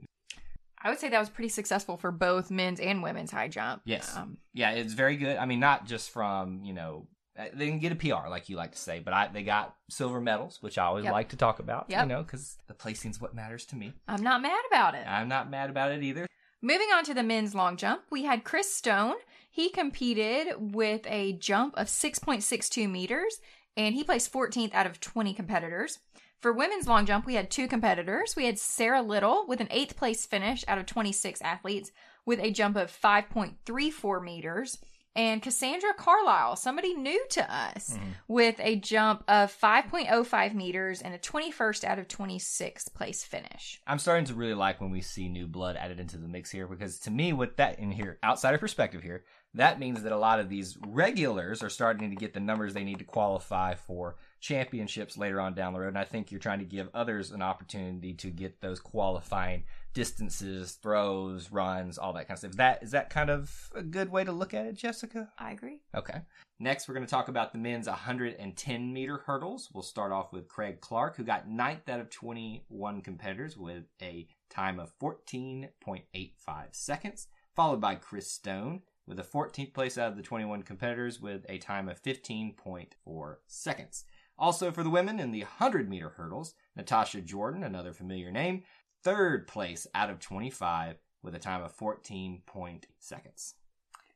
I 0.82 0.88
would 0.88 0.98
say 0.98 1.10
that 1.10 1.18
was 1.20 1.28
pretty 1.28 1.50
successful 1.50 1.98
for 1.98 2.10
both 2.10 2.50
men's 2.50 2.80
and 2.80 3.02
women's 3.02 3.30
high 3.30 3.48
jump. 3.48 3.82
Yes. 3.84 4.16
Um, 4.16 4.38
Yeah, 4.54 4.70
it's 4.70 4.94
very 4.94 5.16
good. 5.16 5.36
I 5.36 5.44
mean, 5.44 5.60
not 5.60 5.86
just 5.86 6.10
from, 6.10 6.64
you 6.64 6.72
know, 6.72 7.06
uh, 7.38 7.44
they 7.52 7.66
didn't 7.66 7.80
get 7.82 7.92
a 7.92 7.96
PR 7.96 8.28
like 8.30 8.48
you 8.48 8.56
like 8.56 8.72
to 8.72 8.78
say, 8.78 8.98
but 9.00 9.12
I, 9.12 9.28
they 9.28 9.42
got 9.42 9.76
silver 9.90 10.20
medals, 10.20 10.58
which 10.62 10.78
I 10.78 10.84
always 10.84 11.04
Yep. 11.04 11.12
like 11.12 11.28
to 11.30 11.36
talk 11.36 11.58
about, 11.58 11.86
you 11.90 12.06
know, 12.06 12.22
because 12.22 12.56
the 12.66 12.74
placing's 12.74 13.20
what 13.20 13.34
matters 13.34 13.66
to 13.66 13.76
me. 13.76 13.92
I'm 14.08 14.22
not 14.22 14.40
mad 14.40 14.62
about 14.70 14.94
it. 14.94 15.06
I'm 15.06 15.28
not 15.28 15.50
mad 15.50 15.68
about 15.68 15.92
it 15.92 16.02
either. 16.02 16.26
Moving 16.62 16.88
on 16.94 17.04
to 17.04 17.14
the 17.14 17.22
men's 17.22 17.54
long 17.54 17.76
jump, 17.76 18.02
we 18.10 18.24
had 18.24 18.44
Chris 18.44 18.74
Stone. 18.74 19.14
He 19.50 19.68
competed 19.70 20.48
with 20.74 21.02
a 21.06 21.32
jump 21.34 21.74
of 21.76 21.88
6.62 21.88 22.88
meters 22.88 23.38
and 23.76 23.94
he 23.94 24.04
placed 24.04 24.32
14th 24.32 24.74
out 24.74 24.86
of 24.86 25.00
20 25.00 25.34
competitors. 25.34 25.98
For 26.40 26.52
women's 26.52 26.88
long 26.88 27.04
jump, 27.04 27.26
we 27.26 27.34
had 27.34 27.50
two 27.50 27.68
competitors. 27.68 28.34
We 28.34 28.46
had 28.46 28.58
Sarah 28.58 29.02
Little 29.02 29.44
with 29.46 29.60
an 29.60 29.68
eighth 29.70 29.96
place 29.96 30.24
finish 30.24 30.64
out 30.66 30.78
of 30.78 30.86
26 30.86 31.42
athletes 31.42 31.92
with 32.24 32.40
a 32.40 32.50
jump 32.50 32.76
of 32.76 32.90
5.34 32.90 34.24
meters. 34.24 34.78
And 35.16 35.42
Cassandra 35.42 35.92
Carlisle, 35.92 36.56
somebody 36.56 36.94
new 36.94 37.20
to 37.30 37.54
us, 37.54 37.96
hmm. 37.96 38.10
with 38.28 38.54
a 38.60 38.76
jump 38.76 39.24
of 39.26 39.54
5.05 39.60 40.54
meters 40.54 41.02
and 41.02 41.12
a 41.12 41.18
21st 41.18 41.82
out 41.82 41.98
of 41.98 42.06
26 42.06 42.88
place 42.90 43.24
finish. 43.24 43.80
I'm 43.88 43.98
starting 43.98 44.24
to 44.26 44.34
really 44.34 44.54
like 44.54 44.80
when 44.80 44.92
we 44.92 45.00
see 45.00 45.28
new 45.28 45.48
blood 45.48 45.76
added 45.76 45.98
into 45.98 46.16
the 46.16 46.28
mix 46.28 46.52
here 46.52 46.68
because 46.68 47.00
to 47.00 47.10
me, 47.10 47.32
with 47.32 47.56
that 47.56 47.80
in 47.80 47.90
here, 47.90 48.18
outsider 48.22 48.58
perspective 48.58 49.02
here, 49.02 49.24
that 49.54 49.80
means 49.80 50.02
that 50.02 50.12
a 50.12 50.16
lot 50.16 50.38
of 50.38 50.48
these 50.48 50.78
regulars 50.86 51.62
are 51.62 51.68
starting 51.68 52.10
to 52.10 52.16
get 52.16 52.34
the 52.34 52.40
numbers 52.40 52.72
they 52.72 52.84
need 52.84 53.00
to 53.00 53.04
qualify 53.04 53.74
for 53.74 54.16
championships 54.38 55.16
later 55.16 55.40
on 55.40 55.54
down 55.54 55.72
the 55.72 55.80
road. 55.80 55.88
And 55.88 55.98
I 55.98 56.04
think 56.04 56.30
you're 56.30 56.38
trying 56.38 56.60
to 56.60 56.64
give 56.64 56.88
others 56.94 57.32
an 57.32 57.42
opportunity 57.42 58.14
to 58.14 58.30
get 58.30 58.60
those 58.60 58.78
qualifying 58.78 59.64
distances, 59.92 60.72
throws, 60.80 61.50
runs, 61.50 61.98
all 61.98 62.12
that 62.12 62.28
kind 62.28 62.36
of 62.36 62.38
stuff. 62.38 62.50
Is 62.52 62.56
that 62.58 62.82
is 62.82 62.90
that 62.92 63.10
kind 63.10 63.28
of 63.28 63.72
a 63.74 63.82
good 63.82 64.10
way 64.10 64.22
to 64.22 64.30
look 64.30 64.54
at 64.54 64.66
it, 64.66 64.76
Jessica? 64.76 65.30
I 65.36 65.50
agree. 65.50 65.80
Okay. 65.96 66.20
Next, 66.60 66.86
we're 66.86 66.94
going 66.94 67.06
to 67.06 67.10
talk 67.10 67.28
about 67.28 67.52
the 67.52 67.58
men's 67.58 67.88
110 67.88 68.92
meter 68.92 69.22
hurdles. 69.26 69.70
We'll 69.72 69.82
start 69.82 70.12
off 70.12 70.32
with 70.32 70.46
Craig 70.46 70.80
Clark, 70.80 71.16
who 71.16 71.24
got 71.24 71.48
ninth 71.48 71.88
out 71.88 72.00
of 72.00 72.10
21 72.10 73.00
competitors 73.00 73.56
with 73.56 73.84
a 74.00 74.28
time 74.50 74.78
of 74.78 74.92
14.85 75.00 76.44
seconds, 76.72 77.28
followed 77.56 77.80
by 77.80 77.94
Chris 77.94 78.30
Stone 78.30 78.82
with 79.10 79.18
a 79.18 79.24
14th 79.24 79.74
place 79.74 79.98
out 79.98 80.12
of 80.12 80.16
the 80.16 80.22
21 80.22 80.62
competitors 80.62 81.20
with 81.20 81.44
a 81.48 81.58
time 81.58 81.88
of 81.88 82.00
15.4 82.02 83.36
seconds. 83.46 84.04
Also 84.38 84.70
for 84.70 84.84
the 84.84 84.88
women 84.88 85.20
in 85.20 85.32
the 85.32 85.42
100 85.42 85.90
meter 85.90 86.10
hurdles, 86.10 86.54
Natasha 86.76 87.20
Jordan, 87.20 87.64
another 87.64 87.92
familiar 87.92 88.30
name, 88.30 88.62
third 89.02 89.48
place 89.48 89.88
out 89.94 90.10
of 90.10 90.20
25 90.20 90.98
with 91.22 91.34
a 91.34 91.40
time 91.40 91.62
of 91.62 91.72
14 91.72 92.42
point 92.46 92.86
seconds. 92.98 93.54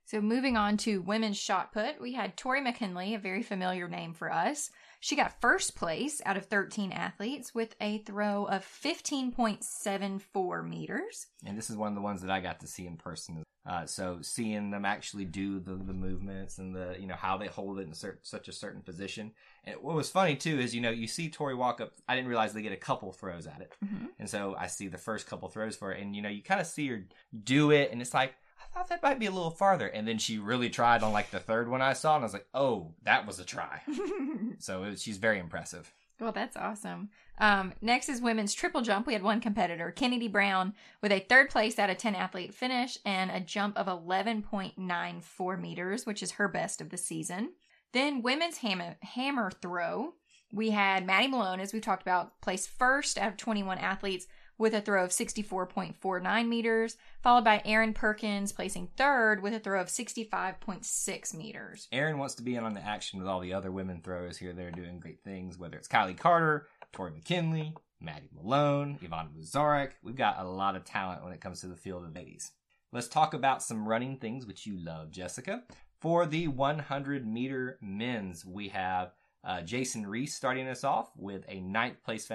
So 0.06 0.20
moving 0.20 0.54
on 0.56 0.76
to 0.78 1.02
women's 1.02 1.38
shot 1.38 1.72
put, 1.72 2.00
we 2.00 2.12
had 2.12 2.36
Tori 2.36 2.60
McKinley, 2.60 3.14
a 3.14 3.18
very 3.18 3.42
familiar 3.42 3.88
name 3.88 4.14
for 4.14 4.30
us. 4.30 4.70
She 5.00 5.16
got 5.16 5.40
first 5.40 5.74
place 5.76 6.22
out 6.24 6.36
of 6.36 6.46
13 6.46 6.92
athletes 6.92 7.52
with 7.54 7.74
a 7.80 7.98
throw 7.98 8.44
of 8.44 8.64
15.74 8.64 10.68
meters. 10.68 11.26
And 11.44 11.58
this 11.58 11.68
is 11.68 11.76
one 11.76 11.88
of 11.88 11.94
the 11.94 12.00
ones 12.00 12.22
that 12.22 12.30
I 12.30 12.40
got 12.40 12.60
to 12.60 12.66
see 12.66 12.86
in 12.86 12.96
person. 12.96 13.42
Uh, 13.66 13.86
so 13.86 14.18
seeing 14.20 14.70
them 14.70 14.84
actually 14.84 15.24
do 15.24 15.58
the, 15.58 15.74
the 15.74 15.92
movements 15.94 16.58
and 16.58 16.76
the 16.76 16.96
you 17.00 17.06
know 17.06 17.14
how 17.14 17.38
they 17.38 17.46
hold 17.46 17.78
it 17.78 17.86
in 17.86 17.94
cer- 17.94 18.18
such 18.22 18.46
a 18.48 18.52
certain 18.52 18.82
position. 18.82 19.32
And 19.64 19.76
what 19.80 19.94
was 19.96 20.10
funny 20.10 20.36
too 20.36 20.58
is 20.60 20.74
you 20.74 20.82
know 20.82 20.90
you 20.90 21.06
see 21.06 21.30
Tori 21.30 21.54
walk 21.54 21.80
up. 21.80 21.92
I 22.06 22.14
didn't 22.14 22.28
realize 22.28 22.52
they 22.52 22.60
get 22.62 22.72
a 22.72 22.76
couple 22.76 23.10
throws 23.12 23.46
at 23.46 23.60
it, 23.62 23.72
Mhm. 23.84 24.08
and 24.18 24.28
so 24.28 24.54
I 24.58 24.66
see 24.66 24.88
the 24.88 24.98
first 24.98 25.26
couple 25.26 25.48
throws 25.48 25.76
for 25.76 25.92
it, 25.92 26.02
and 26.02 26.14
you 26.14 26.20
know 26.20 26.28
you 26.28 26.42
kind 26.42 26.60
of 26.60 26.66
see 26.66 26.88
her 26.88 27.04
do 27.44 27.70
it, 27.70 27.90
and 27.90 28.02
it's 28.02 28.12
like 28.12 28.34
I 28.60 28.66
thought 28.78 28.88
that 28.88 29.02
might 29.02 29.18
be 29.18 29.26
a 29.26 29.30
little 29.30 29.50
farther, 29.50 29.86
and 29.86 30.06
then 30.06 30.18
she 30.18 30.38
really 30.38 30.68
tried 30.68 31.02
on 31.02 31.12
like 31.12 31.30
the 31.30 31.38
third 31.40 31.68
one 31.68 31.80
I 31.80 31.92
saw, 31.94 32.16
and 32.16 32.22
I 32.24 32.26
was 32.26 32.32
like, 32.34 32.46
oh, 32.54 32.92
that 33.04 33.26
was 33.26 33.38
a 33.38 33.44
try. 33.44 33.80
so 34.58 34.82
it 34.84 34.90
was, 34.90 35.02
she's 35.02 35.16
very 35.18 35.38
impressive. 35.38 35.92
Well, 36.20 36.32
that's 36.32 36.56
awesome. 36.56 37.10
Um, 37.38 37.72
next 37.80 38.08
is 38.08 38.20
women's 38.20 38.54
triple 38.54 38.82
jump. 38.82 39.06
We 39.06 39.14
had 39.14 39.22
one 39.22 39.40
competitor, 39.40 39.90
Kennedy 39.90 40.28
Brown, 40.28 40.74
with 41.02 41.10
a 41.10 41.18
third 41.18 41.50
place 41.50 41.78
out 41.78 41.90
of 41.90 41.98
10 41.98 42.14
athlete 42.14 42.54
finish 42.54 42.98
and 43.04 43.30
a 43.30 43.40
jump 43.40 43.76
of 43.76 43.86
11.94 43.86 45.60
meters, 45.60 46.06
which 46.06 46.22
is 46.22 46.32
her 46.32 46.46
best 46.46 46.80
of 46.80 46.90
the 46.90 46.96
season. 46.96 47.50
Then 47.92 48.22
women's 48.22 48.58
hammer, 48.58 48.96
hammer 49.02 49.50
throw. 49.50 50.14
We 50.52 50.70
had 50.70 51.04
Maddie 51.04 51.26
Malone, 51.26 51.58
as 51.58 51.72
we 51.72 51.80
talked 51.80 52.02
about, 52.02 52.40
placed 52.40 52.68
first 52.68 53.18
out 53.18 53.32
of 53.32 53.36
21 53.36 53.78
athletes 53.78 54.28
with 54.58 54.74
a 54.74 54.80
throw 54.80 55.04
of 55.04 55.10
64.49 55.10 56.48
meters, 56.48 56.96
followed 57.22 57.44
by 57.44 57.62
Aaron 57.64 57.92
Perkins 57.92 58.52
placing 58.52 58.88
third 58.96 59.42
with 59.42 59.54
a 59.54 59.58
throw 59.58 59.80
of 59.80 59.88
65.6 59.88 61.34
meters. 61.34 61.88
Aaron 61.92 62.18
wants 62.18 62.34
to 62.36 62.42
be 62.42 62.54
in 62.56 62.64
on 62.64 62.74
the 62.74 62.84
action 62.84 63.18
with 63.18 63.28
all 63.28 63.40
the 63.40 63.54
other 63.54 63.72
women 63.72 64.00
throwers 64.02 64.36
here. 64.36 64.52
They're 64.52 64.70
doing 64.70 65.00
great 65.00 65.22
things, 65.24 65.58
whether 65.58 65.76
it's 65.76 65.88
Kylie 65.88 66.16
Carter, 66.16 66.66
Tori 66.92 67.12
McKinley, 67.12 67.74
Maddie 68.00 68.30
Malone, 68.34 68.98
Ivana 69.02 69.28
Muzarek. 69.36 69.92
We've 70.02 70.14
got 70.14 70.38
a 70.38 70.44
lot 70.44 70.76
of 70.76 70.84
talent 70.84 71.24
when 71.24 71.32
it 71.32 71.40
comes 71.40 71.60
to 71.60 71.66
the 71.66 71.76
field 71.76 72.04
of 72.04 72.14
ladies. 72.14 72.52
Let's 72.92 73.08
talk 73.08 73.34
about 73.34 73.62
some 73.62 73.88
running 73.88 74.18
things, 74.18 74.46
which 74.46 74.66
you 74.66 74.78
love, 74.78 75.10
Jessica. 75.10 75.64
For 76.00 76.26
the 76.26 76.48
100 76.48 77.26
meter 77.26 77.78
men's, 77.80 78.44
we 78.44 78.68
have 78.68 79.12
uh, 79.44 79.60
Jason 79.60 80.06
Reese 80.06 80.34
starting 80.34 80.66
us 80.68 80.84
off 80.84 81.10
with 81.16 81.44
a 81.48 81.60
ninth 81.60 82.02
place 82.02 82.26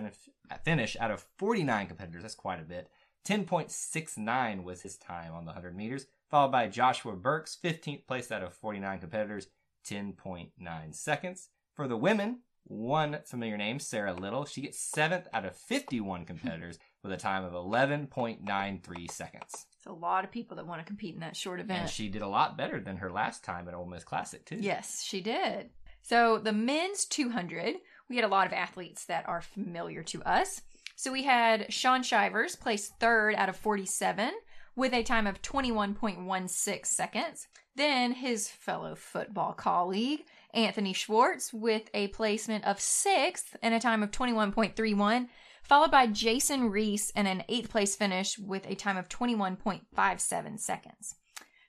finish 0.63 0.97
out 0.99 1.11
of 1.11 1.25
49 1.37 1.87
competitors. 1.87 2.21
That's 2.21 2.35
quite 2.35 2.59
a 2.59 2.63
bit. 2.63 2.89
10.69 3.27 4.63
was 4.63 4.81
his 4.81 4.97
time 4.97 5.33
on 5.33 5.45
the 5.45 5.49
100 5.49 5.75
meters, 5.75 6.05
followed 6.29 6.51
by 6.51 6.67
Joshua 6.67 7.15
Burks, 7.15 7.57
15th 7.61 8.07
place 8.07 8.31
out 8.31 8.43
of 8.43 8.53
49 8.53 8.99
competitors, 8.99 9.47
10.9 9.87 10.95
seconds. 10.95 11.49
For 11.73 11.87
the 11.87 11.97
women, 11.97 12.39
one 12.63 13.19
familiar 13.25 13.57
name, 13.57 13.79
Sarah 13.79 14.13
Little. 14.13 14.45
She 14.45 14.61
gets 14.61 14.79
seventh 14.79 15.27
out 15.33 15.45
of 15.45 15.55
51 15.55 16.25
competitors 16.25 16.77
with 17.03 17.11
a 17.11 17.17
time 17.17 17.43
of 17.43 17.53
11.93 17.53 19.11
seconds. 19.11 19.65
It's 19.77 19.85
a 19.87 19.91
lot 19.91 20.23
of 20.23 20.31
people 20.31 20.57
that 20.57 20.67
want 20.67 20.81
to 20.81 20.85
compete 20.85 21.15
in 21.15 21.21
that 21.21 21.35
short 21.35 21.59
event. 21.59 21.81
And 21.81 21.89
she 21.89 22.09
did 22.09 22.21
a 22.21 22.27
lot 22.27 22.57
better 22.57 22.79
than 22.79 22.97
her 22.97 23.11
last 23.11 23.43
time 23.43 23.67
at 23.67 23.73
Ole 23.73 23.85
Miss 23.85 24.03
Classic, 24.03 24.45
too. 24.45 24.57
Yes, 24.59 25.03
she 25.03 25.21
did. 25.21 25.69
So 26.01 26.37
the 26.37 26.53
men's 26.53 27.05
200, 27.05 27.75
we 28.09 28.15
had 28.15 28.25
a 28.25 28.29
lot 28.29 28.47
of 28.47 28.53
athletes 28.53 29.05
that 29.05 29.27
are 29.27 29.41
familiar 29.41 30.03
to 30.03 30.23
us. 30.23 30.61
So 30.95 31.11
we 31.11 31.23
had 31.23 31.71
Shaun 31.71 32.03
Shivers 32.03 32.55
placed 32.55 32.99
third 32.99 33.35
out 33.35 33.49
of 33.49 33.55
47 33.55 34.31
with 34.75 34.93
a 34.93 35.03
time 35.03 35.27
of 35.27 35.41
21.16 35.41 36.85
seconds. 36.85 37.47
Then 37.75 38.13
his 38.13 38.49
fellow 38.49 38.95
football 38.95 39.53
colleague, 39.53 40.25
Anthony 40.53 40.93
Schwartz, 40.93 41.53
with 41.53 41.89
a 41.93 42.07
placement 42.07 42.65
of 42.65 42.81
sixth 42.81 43.55
and 43.61 43.73
a 43.73 43.79
time 43.79 44.03
of 44.03 44.11
21.31, 44.11 45.27
followed 45.63 45.91
by 45.91 46.07
Jason 46.07 46.69
Reese 46.69 47.11
and 47.15 47.27
an 47.27 47.43
eighth 47.47 47.69
place 47.69 47.95
finish 47.95 48.37
with 48.37 48.65
a 48.67 48.75
time 48.75 48.97
of 48.97 49.07
21.57 49.07 50.59
seconds. 50.59 51.15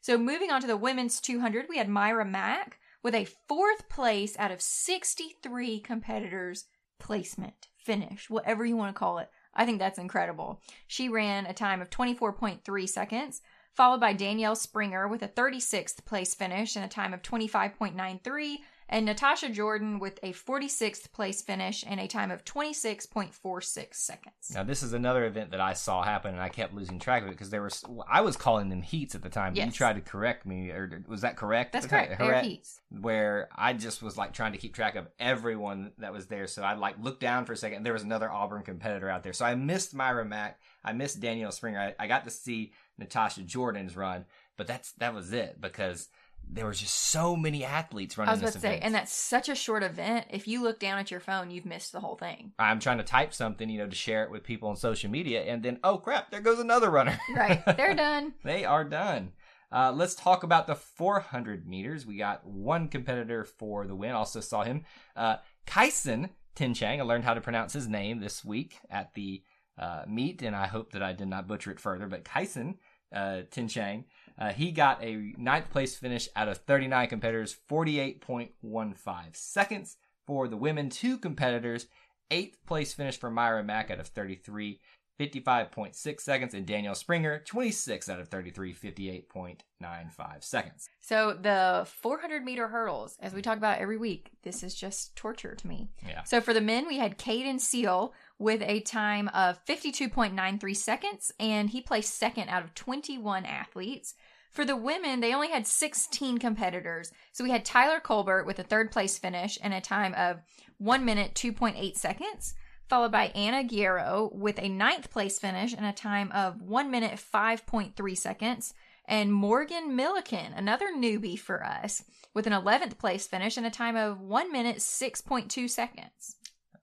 So 0.01 0.17
moving 0.17 0.51
on 0.51 0.61
to 0.63 0.67
the 0.67 0.77
women's 0.77 1.21
200, 1.21 1.67
we 1.69 1.77
had 1.77 1.89
Myra 1.89 2.25
Mack 2.25 2.79
with 3.03 3.15
a 3.15 3.29
fourth 3.49 3.89
place 3.89 4.37
out 4.39 4.51
of 4.51 4.61
63 4.61 5.81
competitors 5.81 6.67
placement 6.99 7.69
finish, 7.77 8.29
whatever 8.29 8.65
you 8.65 8.77
want 8.77 8.95
to 8.95 8.99
call 8.99 9.19
it. 9.19 9.31
I 9.55 9.65
think 9.65 9.79
that's 9.79 9.99
incredible. 9.99 10.61
She 10.87 11.09
ran 11.09 11.47
a 11.47 11.55
time 11.55 11.81
of 11.81 11.91
24.3 11.91 12.89
seconds, 12.89 13.41
followed 13.75 14.01
by 14.01 14.13
Danielle 14.13 14.57
Springer 14.57 15.09
with 15.09 15.23
a 15.23 15.29
36th 15.29 16.05
place 16.05 16.35
finish 16.35 16.77
and 16.77 16.85
a 16.85 16.89
time 16.89 17.15
of 17.15 17.23
25.93, 17.23 18.57
and 18.91 19.07
Natasha 19.07 19.49
Jordan 19.49 20.01
with 20.01 20.19
a 20.23 20.33
46th 20.33 21.13
place 21.13 21.41
finish 21.41 21.85
and 21.87 22.01
a 22.01 22.09
time 22.09 22.31
of 22.33 22.45
26.46 22.45 23.95
seconds. 23.95 24.35
Now 24.53 24.65
this 24.65 24.83
is 24.83 24.93
another 24.93 25.25
event 25.25 25.53
that 25.53 25.61
I 25.61 25.73
saw 25.73 26.03
happen, 26.03 26.35
and 26.35 26.43
I 26.43 26.49
kept 26.49 26.75
losing 26.75 26.99
track 26.99 27.23
of 27.23 27.29
it 27.29 27.33
because 27.33 27.51
there 27.51 27.63
was 27.63 27.85
I 28.11 28.21
was 28.21 28.37
calling 28.37 28.69
them 28.69 28.83
heats 28.83 29.15
at 29.15 29.23
the 29.23 29.29
time. 29.29 29.55
but 29.55 29.65
You 29.65 29.71
tried 29.71 29.95
to 29.95 30.01
correct 30.01 30.45
me, 30.45 30.71
or 30.71 31.03
was 31.09 31.23
that 31.23 31.37
correct? 31.37 31.73
That's 31.73 31.87
correct. 31.87 32.19
They're 32.19 32.29
correct. 32.29 32.47
heats. 32.47 32.81
Where 32.91 33.49
I 33.57 33.73
just 33.73 34.03
was 34.03 34.19
like 34.19 34.33
trying 34.33 34.53
to 34.53 34.59
keep 34.59 34.75
track 34.75 34.97
of 34.97 35.07
everyone 35.19 35.93
that 35.99 36.13
was 36.13 36.27
there, 36.27 36.47
so 36.49 36.63
I 36.63 36.75
like 36.75 36.97
looked 37.01 37.21
down 37.21 37.45
for 37.45 37.53
a 37.53 37.57
second. 37.57 37.79
And 37.79 37.87
there 37.87 37.93
was 37.93 38.03
another 38.03 38.31
Auburn 38.31 38.63
competitor 38.63 39.09
out 39.09 39.23
there, 39.23 39.33
so 39.33 39.45
I 39.45 39.55
missed 39.55 39.95
Myra 39.95 40.25
Mack. 40.25 40.59
I 40.85 40.93
missed 40.93 41.21
Danielle 41.21 41.53
Springer. 41.53 41.79
I, 41.79 42.05
I 42.05 42.07
got 42.09 42.25
to 42.25 42.31
see 42.31 42.73
Natasha 42.99 43.43
Jordan's 43.43 43.97
run, 43.97 44.25
but 44.57 44.67
that's 44.67 44.93
that 44.93 45.15
was 45.15 45.33
it 45.33 45.61
because 45.61 46.09
there 46.49 46.67
was 46.67 46.81
just 46.81 46.95
so 46.95 47.37
many 47.37 47.65
athletes 47.65 48.19
running 48.19 48.31
I 48.31 48.33
was 48.33 48.41
about 48.41 48.47
this 48.47 48.55
to 48.55 48.61
say, 48.61 48.69
event. 48.69 48.85
and 48.85 48.95
that's 48.95 49.13
such 49.13 49.49
a 49.49 49.55
short 49.55 49.83
event. 49.83 50.27
If 50.31 50.49
you 50.49 50.63
look 50.63 50.81
down 50.81 50.99
at 50.99 51.11
your 51.11 51.21
phone, 51.21 51.51
you've 51.51 51.67
missed 51.67 51.93
the 51.93 52.01
whole 52.01 52.17
thing. 52.17 52.53
I'm 52.59 52.81
trying 52.81 52.99
to 52.99 53.05
type 53.05 53.33
something, 53.33 53.69
you 53.69 53.79
know, 53.79 53.87
to 53.87 53.95
share 53.97 54.25
it 54.25 54.31
with 54.31 54.43
people 54.43 54.69
on 54.69 54.77
social 54.77 55.11
media, 55.11 55.43
and 55.43 55.63
then 55.63 55.79
oh 55.85 55.99
crap, 55.99 56.31
there 56.31 56.41
goes 56.41 56.59
another 56.59 56.91
runner. 56.91 57.19
Right. 57.35 57.63
They're 57.77 57.95
done. 57.95 58.35
They 58.45 58.65
are 58.65 58.85
done. 58.85 59.33
Uh, 59.73 59.93
let's 59.95 60.17
talk 60.17 60.43
about 60.43 60.67
the 60.67 60.75
400 60.75 61.67
meters. 61.69 62.05
We 62.05 62.17
got 62.17 62.45
one 62.45 62.89
competitor 62.89 63.45
for 63.45 63.87
the 63.87 63.95
win. 63.95 64.11
Also 64.13 64.41
saw 64.41 64.65
him, 64.65 64.85
uh, 65.15 65.37
Kaisen 65.67 66.31
Tinchang. 66.57 66.99
I 66.99 67.03
learned 67.03 67.25
how 67.25 67.35
to 67.35 67.41
pronounce 67.41 67.73
his 67.73 67.87
name 67.87 68.19
this 68.19 68.45
week 68.45 68.79
at 68.91 69.15
the 69.15 69.43
uh, 69.79 70.03
meet, 70.09 70.43
and 70.43 70.57
I 70.57 70.67
hope 70.67 70.93
that 70.93 71.03
I 71.03 71.13
did 71.13 71.29
not 71.29 71.47
butcher 71.47 71.71
it 71.71 71.79
further. 71.79 72.09
But 72.09 72.25
Kaisen 72.25 72.79
uh, 73.15 73.43
Tinchang, 73.51 74.05
uh, 74.39 74.51
he 74.51 74.71
got 74.73 75.03
a 75.03 75.35
ninth 75.37 75.71
place 75.71 75.97
finish 75.97 76.29
out 76.37 76.49
of 76.49 76.59
39 76.59 77.09
competitors, 77.09 77.57
48.15 77.71 79.37
seconds. 79.37 79.97
For 80.27 80.47
the 80.47 80.57
women, 80.57 80.91
two 80.91 81.19
competitors, 81.19 81.89
eighth 82.31 82.65
place 82.65 82.93
finish 82.93 83.19
for 83.19 83.31
Myra 83.31 83.65
Mack 83.65 83.91
out 83.91 83.99
of 83.99 84.07
33, 84.09 84.79
55.6 85.19 86.21
seconds, 86.21 86.55
and 86.55 86.65
Danielle 86.65 86.95
Springer, 86.95 87.41
26 87.41 88.09
out 88.09 88.21
of 88.21 88.29
33, 88.29 88.73
58.95 88.73 90.45
seconds. 90.45 90.89
So 91.01 91.37
the 91.41 91.87
400 92.01 92.43
meter 92.43 92.69
hurdles, 92.69 93.17
as 93.21 93.35
we 93.35 93.43
talk 93.43 93.59
about 93.59 93.81
every 93.81 93.99
week, 93.99 94.31
this 94.43 94.63
is 94.63 94.75
just 94.75 95.15
torture 95.17 95.55
to 95.55 95.67
me. 95.67 95.91
Yeah. 96.07 96.23
So 96.23 96.41
for 96.41 96.55
the 96.55 96.61
men, 96.61 96.87
we 96.87 96.99
had 96.99 97.19
Caden 97.19 97.61
Seal 97.61 98.15
with 98.41 98.63
a 98.63 98.81
time 98.81 99.29
of 99.29 99.63
52.93 99.67 100.75
seconds, 100.75 101.31
and 101.39 101.69
he 101.69 101.83
placed 101.83 102.17
second 102.17 102.49
out 102.49 102.65
of 102.65 102.75
21 102.75 103.45
athletes. 103.45 104.15
For 104.51 104.65
the 104.65 104.75
women, 104.75 105.21
they 105.21 105.35
only 105.35 105.51
had 105.51 105.67
16 105.67 106.39
competitors. 106.39 107.13
So 107.33 107.45
we 107.45 107.51
had 107.51 107.67
Tyler 107.67 108.01
Colbert 108.01 108.45
with 108.45 108.59
a 108.59 108.65
third 108.65 108.91
place 108.91 109.19
finish 109.19 109.59
and 109.63 109.75
a 109.75 109.81
time 109.81 110.15
of 110.15 110.41
1 110.79 111.05
minute 111.05 111.35
2.8 111.35 111.97
seconds, 111.99 112.55
followed 112.89 113.13
by 113.13 113.27
Anna 113.27 113.63
Guerrero 113.63 114.31
with 114.33 114.59
a 114.59 114.71
ninth 114.71 115.11
place 115.11 115.39
finish 115.39 115.75
and 115.75 115.85
a 115.85 115.93
time 115.93 116.33
of 116.33 116.63
1 116.63 116.91
minute 116.91 117.21
5.3 117.21 118.17
seconds 118.17 118.73
and 119.07 119.33
Morgan 119.33 119.97
Milliken, 119.97 120.53
another 120.55 120.95
newbie 120.97 121.39
for 121.39 121.65
us, 121.65 122.05
with 122.33 122.47
an 122.47 122.53
11th 122.53 122.97
place 122.97 123.27
finish 123.27 123.57
and 123.57 123.67
a 123.67 123.71
time 123.71 123.97
of 123.97 124.21
1 124.21 124.53
minute 124.53 124.77
6.2 124.77 125.69
seconds. 125.69 126.37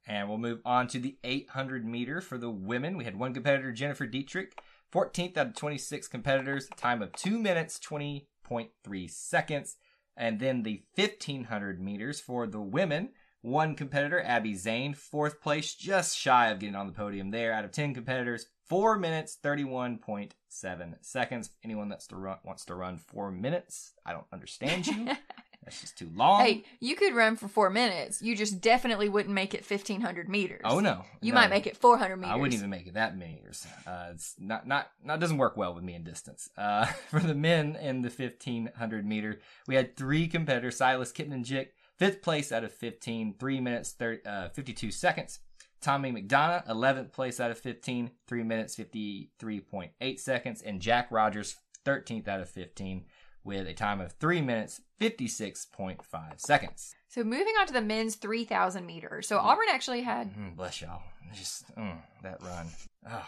And 0.07 0.29
we'll 0.29 0.37
move 0.37 0.61
on 0.63 0.87
to 0.87 0.99
the 0.99 1.17
800 1.23 1.85
meter 1.85 2.21
for 2.21 2.37
the 2.37 2.49
women. 2.49 2.97
We 2.97 3.03
had 3.03 3.19
one 3.19 3.33
competitor, 3.33 3.73
Jennifer 3.73 4.07
Dietrich, 4.07 4.57
14th 4.93 5.35
out 5.37 5.47
of 5.47 5.55
26 5.55 6.07
competitors, 6.07 6.69
time 6.77 7.01
of 7.01 7.11
2 7.13 7.37
minutes 7.37 7.77
20.3 7.79 9.09
seconds. 9.09 9.75
And 10.15 10.39
then 10.39 10.63
the 10.63 10.83
1500 10.95 11.81
meters 11.81 12.21
for 12.21 12.47
the 12.47 12.61
women, 12.61 13.09
one 13.41 13.75
competitor, 13.75 14.21
Abby 14.21 14.55
Zane, 14.55 14.93
fourth 14.93 15.41
place, 15.41 15.75
just 15.75 16.17
shy 16.17 16.47
of 16.47 16.59
getting 16.59 16.75
on 16.75 16.87
the 16.87 16.93
podium 16.93 17.31
there 17.31 17.51
out 17.51 17.65
of 17.65 17.71
10 17.71 17.93
competitors, 17.93 18.47
4 18.67 18.97
minutes 18.97 19.37
31.7 19.43 20.31
seconds. 21.01 21.49
Anyone 21.63 21.93
run, 22.11 22.37
wants 22.43 22.65
to 22.65 22.75
run 22.75 22.97
4 22.97 23.31
minutes, 23.31 23.93
I 24.05 24.13
don't 24.13 24.25
understand 24.31 24.87
you. 24.87 25.09
That's 25.67 25.81
just 25.81 25.97
too 25.97 26.09
long. 26.15 26.45
Hey, 26.45 26.63
you 26.79 26.95
could 26.95 27.13
run 27.13 27.35
for 27.35 27.49
four 27.49 27.69
minutes. 27.69 28.21
You 28.21 28.37
just 28.37 28.61
definitely 28.61 29.09
wouldn't 29.09 29.35
make 29.35 29.53
it 29.53 29.69
1500 29.69 30.29
meters. 30.29 30.61
oh 30.63 30.79
no. 30.79 31.03
You 31.21 31.33
no. 31.33 31.41
might 31.41 31.49
make 31.49 31.67
it 31.67 31.75
400 31.75 32.15
meters. 32.15 32.31
I 32.31 32.37
wouldn't 32.37 32.53
even 32.53 32.69
make 32.69 32.87
it 32.87 32.93
that 32.93 33.17
many 33.17 33.41
years. 33.43 33.67
Uh, 33.85 34.11
it's 34.13 34.35
not 34.39 34.65
not 34.65 34.87
not 35.03 35.19
doesn't 35.19 35.37
work 35.37 35.57
well 35.57 35.73
with 35.73 35.83
me 35.83 35.93
in 35.93 36.05
distance. 36.05 36.49
Uh, 36.57 36.85
for 37.09 37.19
the 37.19 37.35
men 37.35 37.75
in 37.75 38.01
the 38.01 38.09
fifteen 38.09 38.71
hundred 38.77 39.05
meter, 39.05 39.41
we 39.67 39.75
had 39.75 39.97
three 39.97 40.29
competitors: 40.29 40.77
Silas 40.77 41.11
Kipninjik, 41.11 41.67
fifth 41.99 42.21
place 42.21 42.53
out 42.53 42.63
of 42.63 42.71
15, 42.71 43.35
three 43.37 43.59
minutes 43.59 43.91
30, 43.91 44.25
uh, 44.25 44.47
fifty 44.49 44.71
two 44.71 44.91
seconds. 44.91 45.39
Tommy 45.81 46.13
McDonough, 46.13 46.69
eleventh 46.69 47.11
place 47.11 47.41
out 47.41 47.51
of 47.51 47.59
15, 47.59 48.11
three 48.25 48.43
minutes 48.43 48.73
fifty 48.75 49.31
three 49.37 49.59
point 49.59 49.91
eight 49.99 50.21
seconds, 50.21 50.61
and 50.61 50.79
Jack 50.79 51.11
Rogers, 51.11 51.57
13th 51.87 52.27
out 52.27 52.41
of 52.41 52.49
15 52.49 53.05
with 53.47 53.67
a 53.67 53.73
time 53.73 54.01
of 54.01 54.11
3 54.13 54.41
minutes 54.41 54.81
56.5 54.99 56.03
seconds. 56.37 56.93
So 57.07 57.23
moving 57.23 57.53
on 57.59 57.67
to 57.67 57.73
the 57.73 57.81
men's 57.81 58.15
3,000 58.15 58.85
meters. 58.85 59.27
So 59.27 59.37
Auburn 59.37 59.67
actually 59.71 60.01
had. 60.01 60.35
Mm, 60.35 60.55
bless 60.55 60.81
y'all. 60.81 61.01
Just 61.33 61.73
mm, 61.75 61.97
that 62.23 62.41
run. 62.43 62.67
Oh. 63.09 63.25